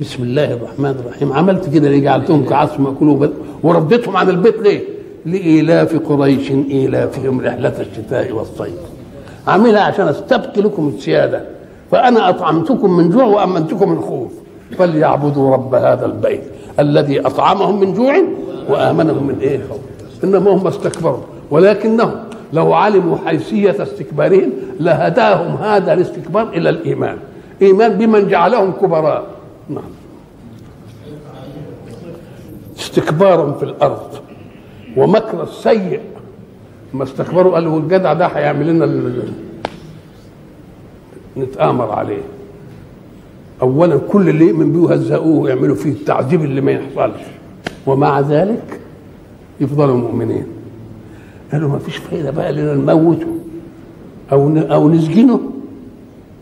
بسم 0.00 0.22
الله 0.22 0.52
الرحمن 0.52 0.90
الرحيم. 0.90 1.32
عملت 1.32 1.74
كده 1.74 1.88
ليه؟ 1.88 2.00
جعلتهم 2.00 2.44
كعصف 2.44 2.80
مأكول 2.80 3.32
ورديتهم 3.62 4.16
عن 4.16 4.28
البيت 4.28 4.58
ليه؟ 4.58 4.80
لإيلاف 5.26 5.96
قريش 6.08 6.50
إيلافهم 6.50 7.40
رحلة 7.40 7.80
الشتاء 7.80 8.32
والصيف. 8.32 8.80
عاملها 9.46 9.80
عشان 9.80 10.08
استبقي 10.08 10.62
لكم 10.62 10.88
السيادة 10.88 11.42
فأنا 11.90 12.28
أطعمتكم 12.28 12.96
من 12.96 13.10
جوع 13.10 13.24
وأمنتكم 13.24 13.90
من 13.90 14.00
خوف. 14.00 14.32
فليعبدوا 14.78 15.52
رب 15.52 15.74
هذا 15.74 16.06
البيت 16.06 16.42
الذي 16.80 17.20
أطعمهم 17.20 17.80
من 17.80 17.94
جوع 17.94 18.14
وآمنهم 18.68 19.26
من 19.26 19.38
إيه 19.38 19.60
إنما 20.24 20.50
هم 20.50 20.66
استكبروا 20.66 21.22
ولكنهم 21.50 22.12
لو 22.52 22.72
علموا 22.72 23.16
حيثية 23.26 23.82
استكبارهم 23.82 24.52
لهداهم 24.80 25.56
هذا 25.56 25.92
الاستكبار 25.92 26.48
إلى 26.48 26.70
الإيمان. 26.70 27.16
إيمان 27.62 27.92
بمن 27.98 28.28
جعلهم 28.28 28.72
كبراء. 28.72 29.26
نعم. 29.68 29.84
استكبار 32.78 33.56
في 33.58 33.64
الأرض. 33.64 34.08
ومكر 34.96 35.42
السيء. 35.42 36.00
ما 36.94 37.02
استكبروا 37.04 37.54
قالوا 37.54 37.80
الجدع 37.80 38.12
ده 38.12 38.26
هيعمل 38.26 38.66
لنا 38.68 39.22
نتآمر 41.36 41.90
عليه. 41.90 42.22
أولا 43.62 43.96
كل 43.96 44.28
اللي 44.28 44.46
يؤمن 44.48 44.72
بيه 44.72 44.94
يهزقوه 44.94 45.38
ويعملوا 45.38 45.76
فيه 45.76 45.90
التعذيب 45.90 46.44
اللي 46.44 46.60
ما 46.60 46.72
يحصلش. 46.72 47.20
ومع 47.86 48.20
ذلك 48.20 48.80
يفضلوا 49.60 49.96
مؤمنين. 49.96 50.44
قالوا 51.52 51.68
ما 51.70 51.78
فيش 51.78 51.96
فايدة 51.96 52.30
بقى 52.30 52.52
لنا 52.52 52.74
نموته 52.74 53.26
ن- 54.32 54.58
أو 54.72 54.88
نسجنه 54.88 55.40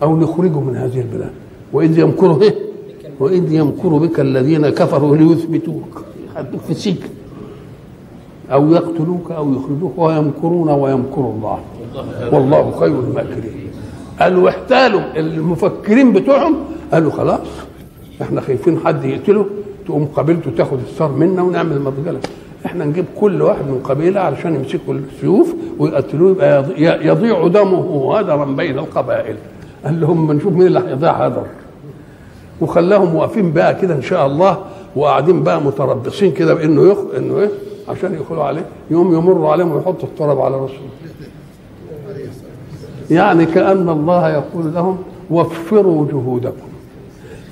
أو 0.03 0.17
نخرجه 0.17 0.61
من 0.61 0.77
هذه 0.77 1.01
البلاد. 1.01 1.31
وإذ 1.73 1.99
يمكر 1.99 2.43
إيه؟ 2.43 2.55
وإذ 3.21 3.53
يمكر 3.53 3.89
بك 3.89 4.21
الذين 4.21 4.69
كفروا 4.69 5.17
ليثبتوك. 5.17 6.05
يخلوك 6.27 6.61
في 6.61 6.71
السجن 6.71 7.09
أو 8.53 8.73
يقتلوك 8.73 9.31
أو 9.31 9.53
يخرجوك 9.53 9.93
ويمكرون 9.99 10.69
ويمكر 10.71 11.21
الله. 11.21 11.59
والله 12.33 12.73
خير 12.81 12.89
الماكرين. 13.01 13.71
قالوا 14.21 14.49
احتالوا 14.49 15.01
المفكرين 15.17 16.13
بتوعهم 16.13 16.55
قالوا 16.93 17.11
خلاص 17.11 17.41
إحنا 18.23 18.41
خايفين 18.41 18.79
حد 18.79 19.05
يقتله 19.05 19.47
تقوم 19.87 20.09
قبيلته 20.17 20.51
تاخد 20.57 20.79
الثار 20.79 21.13
منا 21.13 21.43
ونعمل 21.43 21.73
المرجله 21.77 22.19
إحنا 22.67 22.85
نجيب 22.85 23.05
كل 23.21 23.43
واحد 23.43 23.65
من 23.65 23.81
قبيلة 23.85 24.21
علشان 24.21 24.55
يمسكوا 24.55 24.95
السيوف 24.95 25.55
ويقتلوه 25.79 26.31
يبقى 26.31 26.65
يضيع- 27.07 27.47
دمه 27.47 28.19
هدرا 28.19 28.45
بين 28.45 28.79
القبائل. 28.79 29.37
قال 29.85 30.01
لهم 30.01 30.33
نشوف 30.33 30.53
مين 30.53 30.67
اللي 30.67 30.83
هيضيع 30.89 31.13
هدر. 31.13 31.43
وخلاهم 32.61 33.15
واقفين 33.15 33.53
بقى 33.53 33.75
كده 33.75 33.95
إن 33.95 34.03
شاء 34.03 34.27
الله 34.27 34.59
وقاعدين 34.97 35.43
بقى 35.43 35.61
متربصين 35.61 36.33
كده 36.33 36.55
بإنه 36.55 36.83
يخ... 36.93 36.99
إنه 37.19 37.39
إيه؟ 37.41 37.51
عشان 37.91 38.15
يدخلوا 38.15 38.45
عليه 38.45 38.67
يوم 38.91 39.15
يمروا 39.15 39.53
عليهم 39.53 39.73
ويحطوا 39.73 40.09
التراب 40.09 40.41
على 40.41 40.57
رسول 40.57 40.89
يعني 43.11 43.47
كأن 43.47 43.89
الله 43.89 44.29
يقول 44.31 44.75
لهم 44.75 44.99
وفروا 45.31 46.07
جهودكم 46.09 46.69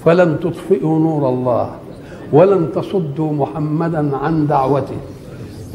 فلن 0.04 0.40
تطفئوا 0.40 0.98
نور 0.98 1.28
الله 1.28 1.70
ولن 2.32 2.72
تصدوا 2.74 3.32
محمدا 3.32 4.16
عن 4.16 4.46
دعوته 4.46 4.96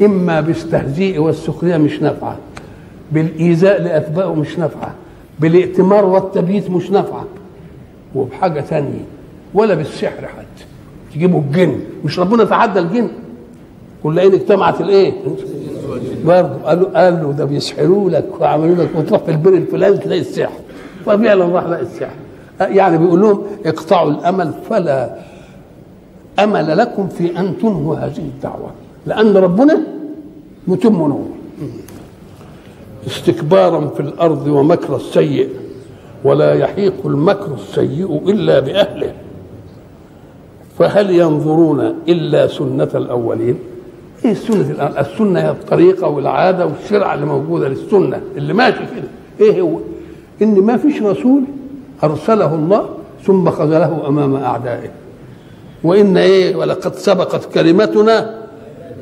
إما 0.02 0.40
بالتهزيء 0.40 1.18
والسخرية 1.18 1.76
مش 1.76 2.02
نافعة 2.02 2.36
بالإيذاء 3.12 3.82
لأتباعه 3.82 4.34
مش 4.34 4.58
نافعة 4.58 4.94
بالائتمار 5.40 6.04
والتبييت 6.04 6.70
مش 6.70 6.90
نافعة 6.90 7.24
وبحاجة 8.14 8.60
ثانية 8.60 9.04
ولا 9.54 9.74
بالسحر 9.74 10.26
حتى 10.26 10.64
تجيبوا 11.14 11.40
الجن 11.40 11.80
مش 12.04 12.18
ربنا 12.18 12.44
تعدى 12.44 12.78
الجن. 12.80 13.08
كل 14.04 14.18
عين 14.18 14.34
اجتمعت 14.34 14.80
الإيه؟ 14.80 15.12
برضه. 16.24 16.54
قالوا 16.64 16.88
قالوا 16.94 17.32
ده 17.32 17.44
بيسحروا 17.44 18.10
لك 18.10 18.26
وعملوا 18.40 18.84
لك 18.84 18.88
وتروح 18.96 19.22
في 19.22 19.30
البر 19.30 19.52
الفلاني 19.54 19.96
تلاقي 19.98 20.20
السحر. 20.20 20.52
ففعلا 21.06 21.44
راح 21.44 21.66
لقى 21.66 21.80
السحر. 21.82 22.14
يعني 22.60 22.98
بيقول 22.98 23.20
لهم 23.20 23.42
اقطعوا 23.66 24.10
الأمل 24.10 24.52
فلا 24.70 25.14
أمل 26.38 26.78
لكم 26.78 27.08
في 27.08 27.38
أن 27.38 27.58
تنهوا 27.58 27.96
هذه 27.96 28.18
الدعوة 28.18 28.70
لأن 29.06 29.36
ربنا 29.36 29.80
يتم 30.68 30.92
نور 30.94 31.26
استكبارا 33.06 33.88
في 33.88 34.00
الأرض 34.00 34.46
ومكر 34.46 34.96
السيء 34.96 35.48
ولا 36.24 36.54
يحيق 36.54 36.94
المكر 37.06 37.54
السيء 37.54 38.22
إلا 38.30 38.60
بأهله. 38.60 39.12
فهل 40.78 41.10
ينظرون 41.10 41.94
إلا 42.08 42.46
سنة 42.46 42.88
الأولين؟ 42.94 43.58
إيه 44.24 44.32
السنة؟ 44.32 44.70
الأول؟ 44.70 44.98
السنة 44.98 45.40
هي 45.40 45.50
الطريقة 45.50 46.08
والعادة 46.08 46.66
والشرع 46.66 47.14
اللي 47.14 47.26
موجودة 47.26 47.68
للسنة 47.68 48.20
اللي 48.36 48.52
ماشي 48.52 48.78
كده 48.78 49.08
إيه 49.40 49.60
هو؟ 49.60 49.78
إن 50.42 50.54
ما 50.60 50.76
فيش 50.76 51.02
رسول 51.02 51.42
أرسله 52.04 52.54
الله 52.54 52.88
ثم 53.24 53.50
خذله 53.50 54.08
أمام 54.08 54.36
أعدائه. 54.36 54.90
وإن 55.84 56.16
إيه؟ 56.16 56.56
ولقد 56.56 56.94
سبقت 56.94 57.54
كلمتنا 57.54 58.34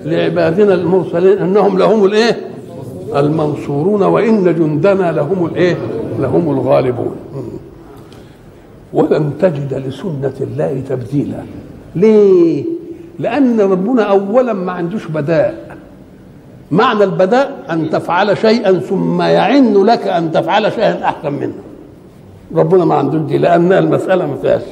لعبادنا 0.05 0.75
المرسلين 0.75 1.39
أنهم 1.39 1.79
لهم 1.79 2.05
الإيه؟ 2.05 2.41
المنصورون 3.16 4.03
وإن 4.03 4.45
جندنا 4.45 5.12
لهم 5.12 5.47
الإيه؟ 5.47 5.77
لهم 6.20 6.51
الغالبون. 6.51 7.16
ولن 8.93 9.33
تجد 9.41 9.75
لسنة 9.87 10.35
الله 10.41 10.83
تبديلا. 10.89 11.43
ليه؟ 11.97 12.64
لأن 13.23 13.61
ربنا 13.61 14.03
اولا 14.03 14.53
ما 14.53 14.73
عندوش 14.73 15.07
بداء. 15.07 15.77
معنى 16.70 17.05
البداء 17.05 17.64
أن 17.70 17.91
تفعل 17.91 18.37
شيئا 18.39 18.73
ثم 18.73 19.23
يعن 19.23 19.75
لك 19.85 20.07
أن 20.07 20.33
تفعل 20.33 20.73
شيئا 20.73 21.05
احسن 21.05 21.33
منه. 21.33 21.62
ربنا 22.55 22.85
ما 22.85 22.95
عندوش 22.95 23.20
دي 23.20 23.39
لأن 23.39 23.73
المسألة 23.73 24.27
ما 24.27 24.37
فيهاش 24.37 24.62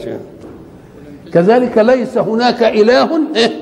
كذلك 1.32 1.78
ليس 1.78 2.18
هناك 2.18 2.62
إله 2.62 3.20
إيه؟ 3.36 3.52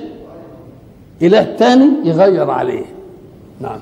إله 1.22 1.56
ثاني 1.56 1.88
يغير 2.04 2.50
عليه. 2.50 2.84
نعم. 3.60 3.80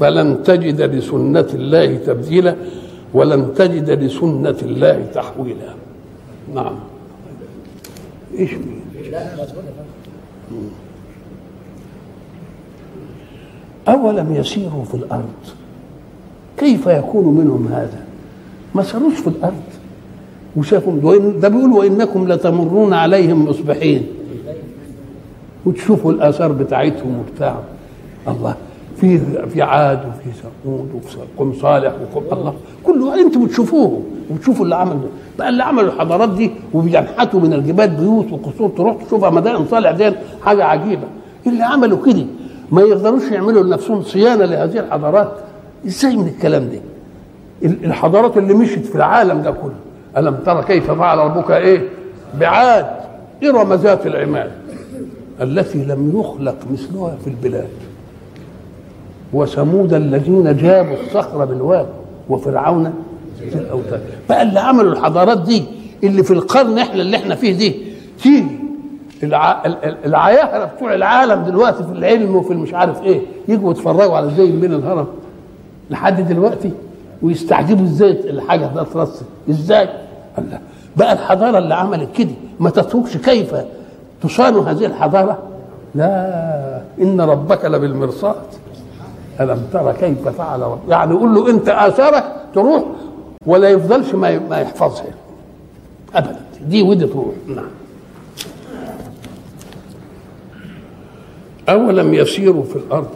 فلن 0.00 0.42
تجد 0.42 0.80
لسنة 0.80 1.48
الله 1.54 1.96
تبديلا 1.96 2.56
ولن 3.14 3.54
تجد 3.54 3.90
لسنة 3.90 4.56
الله 4.62 5.06
تحويلا. 5.14 5.74
نعم. 6.54 6.74
إيش؟ 8.38 8.50
أولم 13.88 14.34
يسيروا 14.34 14.84
في 14.84 14.94
الأرض؟ 14.94 15.28
كيف 16.58 16.86
يكون 16.86 17.34
منهم 17.34 17.68
هذا؟ 17.72 18.04
ما 18.74 18.82
ساروش 18.82 19.14
في 19.14 19.26
الأرض. 19.26 19.62
وإن- 21.02 21.40
ده 21.42 21.48
بيقول 21.48 21.72
وإنكم 21.72 22.28
لتمرون 22.32 22.92
عليهم 22.92 23.44
مصبحين. 23.48 24.06
وتشوفوا 25.66 26.12
الآثار 26.12 26.52
بتاعتهم 26.52 27.18
وبتاع. 27.18 27.60
الله. 28.28 28.54
في 29.00 29.18
في 29.48 29.62
عاد 29.62 29.98
وفي 29.98 30.30
ثمود 30.64 30.88
وفي 30.94 31.16
قوم 31.38 31.52
صالح 31.52 31.92
وقوم 32.02 32.24
الله. 32.38 32.54
كله 32.84 33.20
أنتم 33.20 33.44
بتشوفوه 33.46 34.02
وبتشوفوا 34.30 34.64
اللي 34.64 34.76
عمل 34.76 34.92
ده 34.92 35.08
بقى 35.38 35.48
اللي 35.48 35.62
عملوا 35.64 35.88
الحضارات 35.92 36.28
دي 36.28 36.50
وبينحتوا 36.74 37.40
من 37.40 37.52
الجبال 37.52 37.88
بيوت 37.90 38.32
وقصور 38.32 38.68
تروح 38.68 39.02
تشوفها 39.04 39.30
مدائن 39.30 39.66
صالح 39.66 39.90
دي 39.90 40.12
حاجة 40.44 40.64
عجيبة. 40.64 41.02
اللي 41.46 41.62
عملوا 41.62 41.98
كده 42.06 42.26
ما 42.72 42.82
يقدروش 42.82 43.22
يعملوا 43.32 43.62
لنفسهم 43.62 44.02
صيانة 44.02 44.44
لهذه 44.44 44.78
الحضارات. 44.78 45.32
إزاي 45.86 46.16
من 46.16 46.26
الكلام 46.26 46.68
ده؟ 46.68 46.80
ال- 47.64 47.84
الحضارات 47.84 48.36
اللي 48.36 48.54
مشت 48.54 48.78
في 48.86 48.94
العالم 48.94 49.42
ده 49.42 49.50
كله. 49.50 49.74
ألم 50.16 50.36
ترى 50.46 50.62
كيف 50.62 50.90
فعل 50.90 51.18
ربك 51.18 51.50
إيه؟ 51.50 51.88
بعاد. 52.40 52.86
إرم 53.44 53.72
ذات 53.74 54.06
العماد. 54.06 54.50
التي 55.40 55.84
لم 55.84 56.12
يخلق 56.20 56.56
مثلها 56.72 57.16
في 57.24 57.30
البلاد. 57.30 57.68
وثمود 59.32 59.94
الذين 59.94 60.56
جابوا 60.56 60.94
الصخر 61.06 61.44
بالواد 61.44 61.86
وفرعون 62.28 62.92
في 63.50 63.54
الأوتاد. 63.58 64.00
بقى 64.28 64.42
اللي 64.42 64.60
عملوا 64.60 64.92
الحضارات 64.92 65.38
دي 65.42 65.64
اللي 66.04 66.22
في 66.22 66.30
القرن 66.30 66.78
إحنا 66.78 67.02
اللي 67.02 67.16
إحنا 67.16 67.34
فيه 67.34 67.52
دي 67.58 67.74
تيجي. 68.22 68.46
الع... 69.22 69.66
ال- 69.66 69.84
ال- 69.84 69.96
العياهرة 70.04 70.64
بتوع 70.64 70.94
العالم 70.94 71.42
دلوقتي 71.44 71.84
في 71.84 71.92
العلم 71.92 72.36
وفي 72.36 72.52
المش 72.52 72.74
عارف 72.74 73.02
إيه 73.02 73.20
يجوا 73.48 73.70
يتفرجوا 73.70 74.16
على 74.16 74.26
إزاي 74.26 74.52
من 74.52 74.72
الهرم 74.74 75.06
لحد 75.90 76.28
دلوقتي 76.28 76.70
ويستعجبوا 77.22 77.84
إزاي 77.84 78.10
الحاجة 78.10 78.66
ده 78.74 78.82
اترصت 78.82 79.22
إزاي؟ 79.50 79.88
الله 80.38 80.58
بقى 80.96 81.12
الحضارة 81.12 81.58
اللي 81.58 81.74
عملت 81.74 82.08
كده 82.16 82.30
ما 82.60 82.70
تتركش 82.70 83.16
كيف 83.16 83.54
تصان 84.22 84.54
هذه 84.54 84.86
الحضارة؟ 84.86 85.38
لا. 85.94 86.80
إن 87.00 87.20
ربك 87.20 87.64
لبالمرصاد. 87.64 88.34
ألم 89.40 89.66
ترى 89.72 89.92
كيف 89.92 90.28
فعل 90.28 90.60
رب؟ 90.60 90.80
يعني 90.88 91.14
يقول 91.14 91.34
له 91.34 91.50
أنت 91.50 91.68
آثارك 91.68 92.24
تروح 92.54 92.84
ولا 93.46 93.68
يفضلش 93.68 94.14
ما 94.14 94.38
ما 94.38 94.60
يحفظها. 94.60 95.04
ابدا. 96.14 96.40
دي 96.60 96.82
ودي 96.82 97.06
تروح 97.06 97.34
نعم. 97.48 97.64
أولم 101.68 102.14
يسيروا 102.14 102.64
في 102.64 102.76
الأرض؟ 102.76 103.10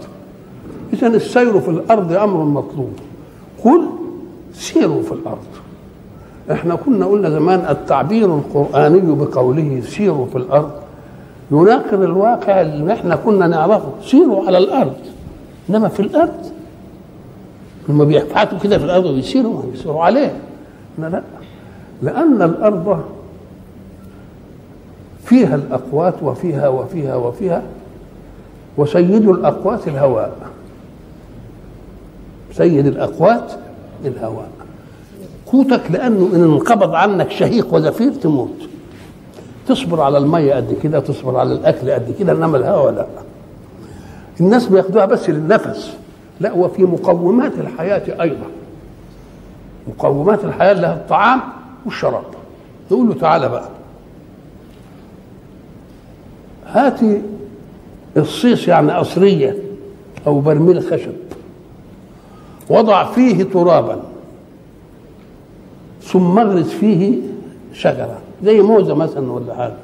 اذا 0.92 1.06
السير 1.06 1.60
في 1.60 1.68
الأرض 1.68 2.12
أمر 2.12 2.44
مطلوب. 2.44 2.92
قل 3.64 3.86
سيروا 4.52 5.02
في 5.02 5.12
الأرض. 5.12 5.46
إحنا 6.52 6.74
كنا 6.74 7.06
قلنا 7.06 7.30
زمان 7.30 7.66
التعبير 7.70 8.34
القرآني 8.34 9.14
بقوله 9.14 9.80
سيروا 9.80 10.26
في 10.26 10.38
الأرض. 10.38 10.70
يناقض 11.50 12.02
الواقع 12.02 12.60
اللي 12.60 12.92
إحنا 12.92 13.16
كنا 13.16 13.46
نعرفه. 13.46 13.92
سيروا 14.04 14.46
على 14.46 14.58
الأرض. 14.58 14.96
إنما 15.70 15.88
في 15.88 16.00
الأرض. 16.00 16.52
لما 17.88 18.04
بيبحثوا 18.04 18.58
كده 18.58 18.78
في 18.78 18.84
الأرض 18.84 19.04
ويسيروا 19.04 19.52
ما 19.52 19.70
بيسيروا 19.70 20.04
عليها 20.04 20.36
لا 20.98 21.06
لا. 21.06 21.22
لأن 22.02 22.42
الأرض 22.42 23.04
فيها 25.24 25.54
الأقوات 25.54 26.14
وفيها 26.22 26.68
وفيها 26.68 27.16
وفيها 27.16 27.62
وسيد 28.76 29.28
الأقوات 29.28 29.88
الهواء. 29.88 30.36
سيد 32.52 32.86
الأقوات 32.86 33.52
الهواء. 34.04 34.48
قوتك 35.52 35.90
لأنه 35.90 36.30
إن 36.34 36.42
انقبض 36.42 36.94
عنك 36.94 37.30
شهيق 37.30 37.74
وزفير 37.74 38.12
تموت. 38.12 38.68
تصبر 39.68 40.00
على 40.00 40.18
المية 40.18 40.54
قد 40.54 40.76
كده 40.82 41.00
تصبر 41.00 41.36
على 41.36 41.52
الأكل 41.52 41.90
قد 41.90 42.14
كده 42.18 42.32
إنما 42.32 42.56
الهواء 42.56 42.92
لا. 42.92 43.06
الناس 44.41 44.66
بياخدوها 44.66 45.05
بس 45.05 45.30
للنفس. 45.30 45.97
لا 46.41 46.53
وفي 46.53 46.82
مقومات 46.82 47.53
الحياة 47.59 48.22
أيضا. 48.22 48.47
مقومات 49.89 50.45
الحياة 50.45 50.72
اللي 50.72 50.93
الطعام 50.93 51.41
والشراب. 51.85 52.24
نقول 52.91 53.09
له 53.09 53.14
تعالى 53.14 53.49
بقى. 53.49 53.68
هاتي 56.66 57.22
الصيص 58.16 58.68
يعني 58.68 58.93
قصرية 58.93 59.57
أو 60.26 60.41
برميل 60.41 60.82
خشب. 60.82 61.12
وضع 62.70 63.05
فيه 63.05 63.43
ترابا. 63.43 64.03
ثم 66.03 66.39
اغرس 66.39 66.68
فيه 66.68 67.18
شجرة. 67.72 68.18
زي 68.45 68.61
موزة 68.61 68.95
مثلا 68.95 69.32
ولا 69.32 69.55
حاجة. 69.55 69.76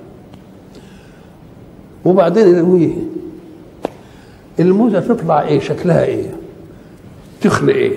وبعدين 2.05 2.49
يرويه. 2.57 2.95
الموزة 4.61 5.01
تطلع 5.01 5.43
إيه؟ 5.43 5.61
شكلها 5.61 6.05
إيه؟ 6.05 6.25
تخن 7.41 7.69
إيه؟ 7.69 7.93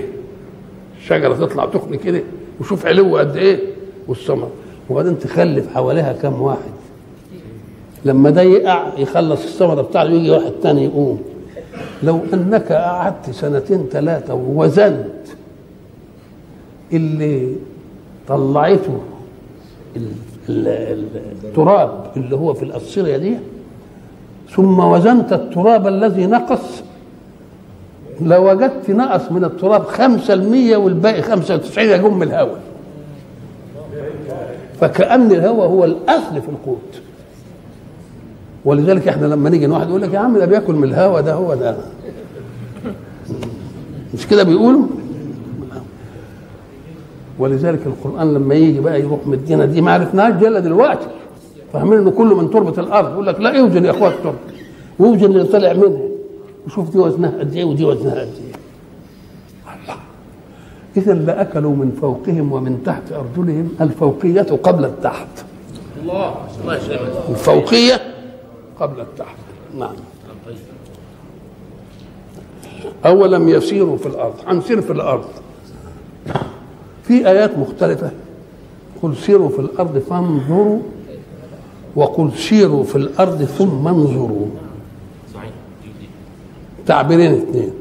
الشجره 1.01 1.33
تطلع 1.45 1.65
تخن 1.65 1.95
كده 1.95 2.21
وشوف 2.61 2.85
علو 2.85 3.17
قد 3.17 3.35
إيه؟ 3.37 3.59
والثمر 4.07 4.49
وبعدين 4.89 5.19
تخلف 5.19 5.73
حواليها 5.73 6.13
كم 6.13 6.41
واحد. 6.41 6.71
لما 8.05 8.29
ده 8.29 8.41
يقع 8.41 8.87
يخلص 8.97 9.43
الثمره 9.43 9.81
بتاعته 9.81 10.11
يجي 10.11 10.31
واحد 10.31 10.51
تاني 10.63 10.83
يقوم. 10.85 11.21
لو 12.03 12.19
أنك 12.33 12.71
قعدت 12.71 13.29
سنتين 13.31 13.85
ثلاثة 13.91 14.33
ووزنت 14.33 15.05
اللي 16.93 17.55
طلعته 18.27 18.99
ال- 19.95 20.11
ال- 20.49 20.67
ال- 20.67 21.21
التراب 21.43 22.11
اللي 22.17 22.35
هو 22.35 22.53
في 22.53 22.63
الأصيرية 22.63 23.17
دي 23.17 23.37
ثم 24.49 24.79
وزنت 24.79 25.33
التراب 25.33 25.87
الذي 25.87 26.25
نقص. 26.25 26.83
لوجدت 28.21 28.89
نقص 28.89 29.31
من 29.31 29.43
التراب 29.43 29.83
خمسة 29.83 30.33
المية 30.33 30.77
والباقي 30.77 31.21
خمسة 31.21 31.55
وتسعين 31.55 31.89
يجم 31.89 32.13
من 32.13 32.23
الهواء. 32.23 32.59
فكأن 34.81 35.31
الهواء 35.31 35.67
هو 35.67 35.85
الأصل 35.85 36.41
في 36.41 36.49
القوت. 36.49 37.01
ولذلك 38.65 39.07
إحنا 39.07 39.25
لما 39.25 39.49
نيجي 39.49 39.67
واحد 39.67 39.89
يقول 39.89 40.01
لك 40.01 40.13
يا 40.13 40.19
عم 40.19 40.37
ده 40.37 40.45
بياكل 40.45 40.73
من 40.73 40.83
الهواء 40.83 41.21
ده 41.21 41.33
هو 41.33 41.53
ده. 41.55 41.75
مش 44.13 44.27
كده 44.27 44.43
بيقولوا؟ 44.43 44.83
ولذلك 47.39 47.79
القرآن 47.85 48.33
لما 48.33 48.55
يجي 48.55 48.79
بقى 48.79 49.01
يروح 49.01 49.19
مدينا 49.27 49.65
دي 49.65 49.81
ما 49.81 49.91
عرفناش 49.93 50.33
جل 50.33 50.61
دلوقتي 50.61 51.07
فاهمين 51.73 51.99
انه 51.99 52.11
كله 52.11 52.35
من 52.35 52.49
تربة 52.49 52.81
الأرض. 52.81 53.11
يقول 53.11 53.27
لك 53.27 53.39
لا 53.39 53.59
اوزن 53.59 53.85
يا 53.85 53.91
أخوات 53.91 54.13
التربه 54.13 54.37
واوزن 54.99 55.25
اللي 55.25 55.43
طلع 55.43 55.73
منها 55.73 55.99
وشوف 56.65 56.89
دي 56.89 56.97
وزنها 56.99 57.39
قد 57.39 57.55
إيه 57.55 57.63
ودي 57.65 57.85
وزنها 57.85 58.13
قد 58.13 58.17
إيه. 58.19 58.53
الله. 59.83 59.95
اذا 60.97 61.13
لاكلوا 61.13 61.75
من 61.75 61.97
فوقهم 62.01 62.51
ومن 62.51 62.83
تحت 62.83 63.01
أرجلهم. 63.11 63.69
الفوقية 63.81 64.41
قبل 64.41 64.85
التحت. 64.85 65.27
الله. 66.01 66.35
الفوقية 67.29 68.01
قبل 68.79 69.01
التحت. 69.01 69.37
نعم. 69.77 69.95
أولم 73.05 73.49
يسيروا 73.49 73.97
في 73.97 74.05
الأرض. 74.05 74.33
هنسير 74.47 74.81
في 74.81 74.91
الأرض. 74.91 75.25
في 77.03 77.27
آيات 77.27 77.57
مختلفة. 77.57 78.11
قل 79.03 79.15
سيروا 79.15 79.49
في 79.49 79.59
الأرض 79.59 79.97
فانظروا 79.97 80.79
وقل 81.95 82.31
سيروا 82.37 82.83
في 82.83 82.95
الأرض 82.95 83.43
ثم 83.43 83.87
انظروا. 83.87 84.45
تعبيرين 86.85 87.31
اثنين. 87.33 87.71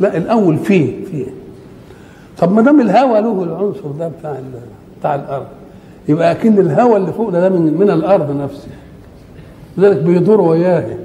لا 0.00 0.16
الأول 0.16 0.56
فيه 0.58 1.04
فيه. 1.04 1.26
طب 2.38 2.52
ما 2.52 2.62
دام 2.62 2.80
الهوى 2.80 3.20
له 3.20 3.42
العنصر 3.42 3.88
ده 3.98 4.08
بتاع 4.08 4.40
بتاع 5.00 5.14
الأرض 5.14 5.46
يبقى 6.08 6.32
أكن 6.32 6.58
الهوى 6.58 6.96
اللي 6.96 7.12
فوق 7.12 7.28
ده, 7.30 7.40
ده 7.40 7.48
من 7.58 7.74
من 7.78 7.90
الأرض 7.90 8.36
نفسها 8.36 8.78
لذلك 9.78 9.96
بيدور 10.02 10.40
وياه. 10.40 10.96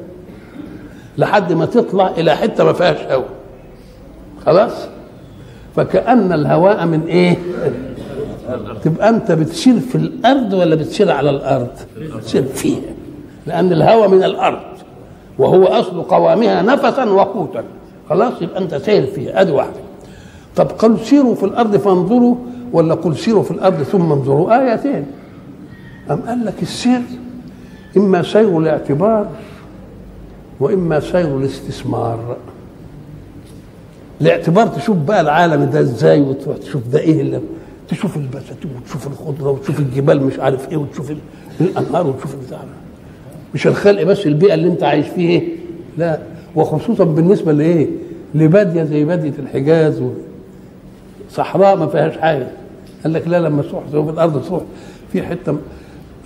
لحد 1.17 1.53
ما 1.53 1.65
تطلع 1.65 2.07
إلى 2.07 2.35
حتة 2.35 2.63
ما 2.63 2.73
فيهاش 2.73 2.97
هواء 3.11 3.29
خلاص؟ 4.45 4.87
فكأن 5.75 6.33
الهواء 6.33 6.85
من 6.85 7.03
إيه؟ 7.07 7.37
تبقى 8.83 9.09
أنت 9.09 9.31
بتسير 9.31 9.79
في 9.79 9.95
الأرض 9.95 10.53
ولا 10.53 10.75
بتسير 10.75 11.11
على 11.11 11.29
الأرض؟ 11.29 11.67
بتسير 12.15 12.43
فيها. 12.43 12.93
لأن 13.47 13.71
الهواء 13.71 14.07
من 14.09 14.23
الأرض 14.23 14.59
وهو 15.39 15.65
أصل 15.65 16.01
قوامها 16.03 16.61
نفسا 16.61 17.03
وقوتا. 17.05 17.63
خلاص 18.09 18.33
يبقى 18.41 18.61
أنت 18.61 18.75
سير 18.75 19.05
فيها. 19.05 19.41
أدي 19.41 19.51
واحدة 19.51 19.79
طب 20.55 20.65
قل 20.67 20.99
سيروا 20.99 21.35
في 21.35 21.43
الأرض 21.45 21.77
فانظروا 21.77 22.35
ولا 22.73 22.93
قل 22.93 23.17
سيروا 23.17 23.43
في 23.43 23.51
الأرض 23.51 23.83
ثم 23.83 24.11
انظروا؟ 24.11 24.71
آيتين. 24.71 25.05
أم 26.11 26.21
قال 26.27 26.45
لك 26.45 26.61
السير 26.61 27.01
إما 27.97 28.23
سير 28.23 28.57
الاعتبار 28.57 29.27
وإما 30.59 30.99
سير 30.99 31.37
الاستثمار. 31.37 32.37
الاعتبار 34.21 34.67
تشوف 34.67 34.97
بقى 34.97 35.21
العالم 35.21 35.69
ده 35.69 35.79
إزاي 35.79 36.21
وتروح 36.21 36.57
تشوف 36.57 36.81
ده 36.87 36.99
إيه 36.99 37.21
اللي 37.21 37.39
تشوف 37.93 38.17
البساتين 38.17 38.71
وتشوف 38.81 39.07
الخضرة 39.07 39.49
وتشوف 39.51 39.79
الجبال 39.79 40.23
مش 40.25 40.39
عارف 40.39 40.69
إيه 40.71 40.77
وتشوف 40.77 41.11
ال- 41.11 41.17
الأنهار 41.61 42.07
وتشوف 42.07 42.33
البتاع 42.33 42.57
ده. 42.57 42.67
مش 43.53 43.67
الخلق 43.67 44.03
بس 44.03 44.27
البيئة 44.27 44.53
اللي 44.53 44.67
أنت 44.67 44.83
عايش 44.83 45.07
فيه 45.07 45.29
إيه 45.29 45.47
لا 45.97 46.19
وخصوصا 46.55 47.03
بالنسبة 47.03 47.51
لإيه 47.51 47.87
لبادية 48.35 48.83
زي 48.83 49.05
بادية 49.05 49.33
الحجاز. 49.39 50.03
صحراء 51.31 51.75
ما 51.77 51.87
فيهاش 51.87 52.17
حاجة 52.17 52.47
قال 53.03 53.13
لك 53.13 53.27
لا 53.27 53.39
لما 53.39 53.61
تروح 53.61 53.83
في 53.87 53.97
الأرض 53.97 54.45
تروح 54.45 54.61
في 55.11 55.21
حتة 55.23 55.57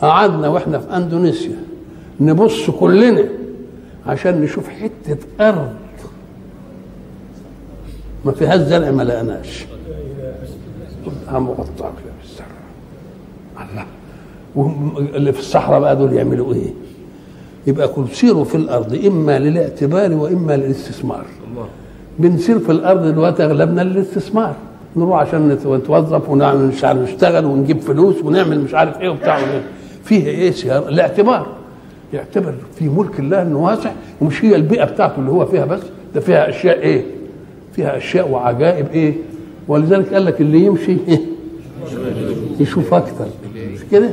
قعدنا 0.01 0.47
وإحنا 0.47 0.79
في 0.79 0.95
أندونيسيا 0.97 1.55
نبص 2.19 2.69
كلنا 2.69 3.23
عشان 4.05 4.41
نشوف 4.41 4.69
حتة 4.69 5.17
أرض 5.41 5.69
ما 8.25 8.31
فيهاش 8.31 8.59
زرع 8.59 8.91
ما 8.91 9.03
لقناش 9.03 9.65
كلها 11.27 11.39
مغطاه 11.39 11.65
كده 12.03 12.13
بالزرع 12.21 12.45
الله 13.71 13.85
وهم 14.55 14.93
اللي 15.15 15.33
في 15.33 15.39
الصحراء 15.39 15.79
بقى 15.79 15.95
دول 15.95 16.13
يعملوا 16.13 16.53
إيه؟ 16.53 16.69
يبقى 17.67 17.87
كل 17.87 18.03
سيروا 18.13 18.43
في 18.43 18.55
الأرض 18.55 19.05
إما 19.05 19.39
للاعتبار 19.39 20.13
وإما 20.13 20.57
للاستثمار 20.57 21.25
بنسير 22.19 22.59
في 22.59 22.71
الأرض 22.71 23.05
دلوقتي 23.05 23.43
أغلبنا 23.43 23.81
للاستثمار 23.81 24.55
نروح 24.95 25.19
عشان 25.19 25.49
نت- 25.49 25.67
نتوظف 25.67 26.29
ونعمل 26.29 26.67
مش 26.67 26.83
عارف 26.83 26.99
نشتغل 26.99 27.45
ونجيب 27.45 27.79
فلوس 27.79 28.15
ونعمل 28.23 28.59
مش 28.61 28.73
عارف 28.73 29.01
إيه 29.01 29.09
وبتاع. 29.09 29.39
فيه 30.03 30.25
إيه 30.27 30.51
سيارة 30.51 30.89
الاعتبار 30.89 31.47
يعتبر 32.13 32.53
في 32.75 32.89
ملك 32.89 33.19
الله 33.19 33.41
إنه 33.41 33.59
واسع 33.65 33.91
ومش 34.21 34.45
هي 34.45 34.55
البيئة 34.55 34.85
بتاعته 34.85 35.19
اللي 35.19 35.31
هو 35.31 35.45
فيها 35.45 35.65
بس 35.65 35.81
ده 36.15 36.21
فيها 36.21 36.49
أشياء 36.49 36.79
إيه؟ 36.79 37.03
فيها 37.75 37.97
أشياء 37.97 38.29
وعجائب 38.29 38.87
إيه؟ 38.93 39.13
ولذلك 39.67 40.13
قال 40.13 40.25
لك 40.25 40.41
اللي 40.41 40.65
يمشي؟ 40.65 40.97
يشوف 42.59 42.93
أكتر 42.93 43.25
مش 43.55 43.79
كده؟ 43.91 44.09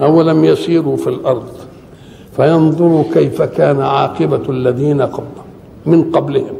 أولم 0.00 0.44
يسيروا 0.44 0.96
في 0.96 1.06
الأرض 1.06 1.48
فينظروا 2.36 3.04
كيف 3.14 3.42
كان 3.42 3.80
عاقبة 3.80 4.42
الذين 4.50 5.02
قبل 5.02 5.26
من 5.86 6.02
قبلهم 6.10 6.56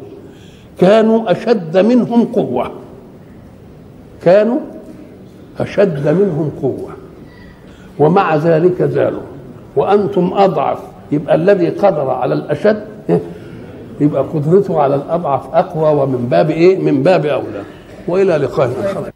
كانوا 0.78 1.30
أشد 1.32 1.76
منهم 1.76 2.24
قوة 2.24 2.70
كانوا 4.22 4.59
أشد 5.59 6.09
منهم 6.09 6.50
قوة 6.62 6.90
ومع 7.98 8.36
ذلك 8.36 8.82
زالوا 8.82 9.22
وأنتم 9.76 10.30
أضعف 10.34 10.78
يبقى 11.12 11.34
الذي 11.34 11.68
قدر 11.68 12.11
على 12.11 12.34
الأشد 12.34 12.76
إيه؟ 12.76 12.91
يبقى 14.01 14.22
قدرته 14.22 14.80
على 14.80 14.95
الأضعف 14.95 15.55
أقوى 15.55 16.03
ومن 16.03 16.26
باب 16.30 16.51
إيه؟ 16.51 16.78
من 16.78 17.03
باب 17.03 17.26
أولى 17.26 17.62
وإلى 18.09 18.36
لقاء 18.36 18.70
آخر 18.84 19.11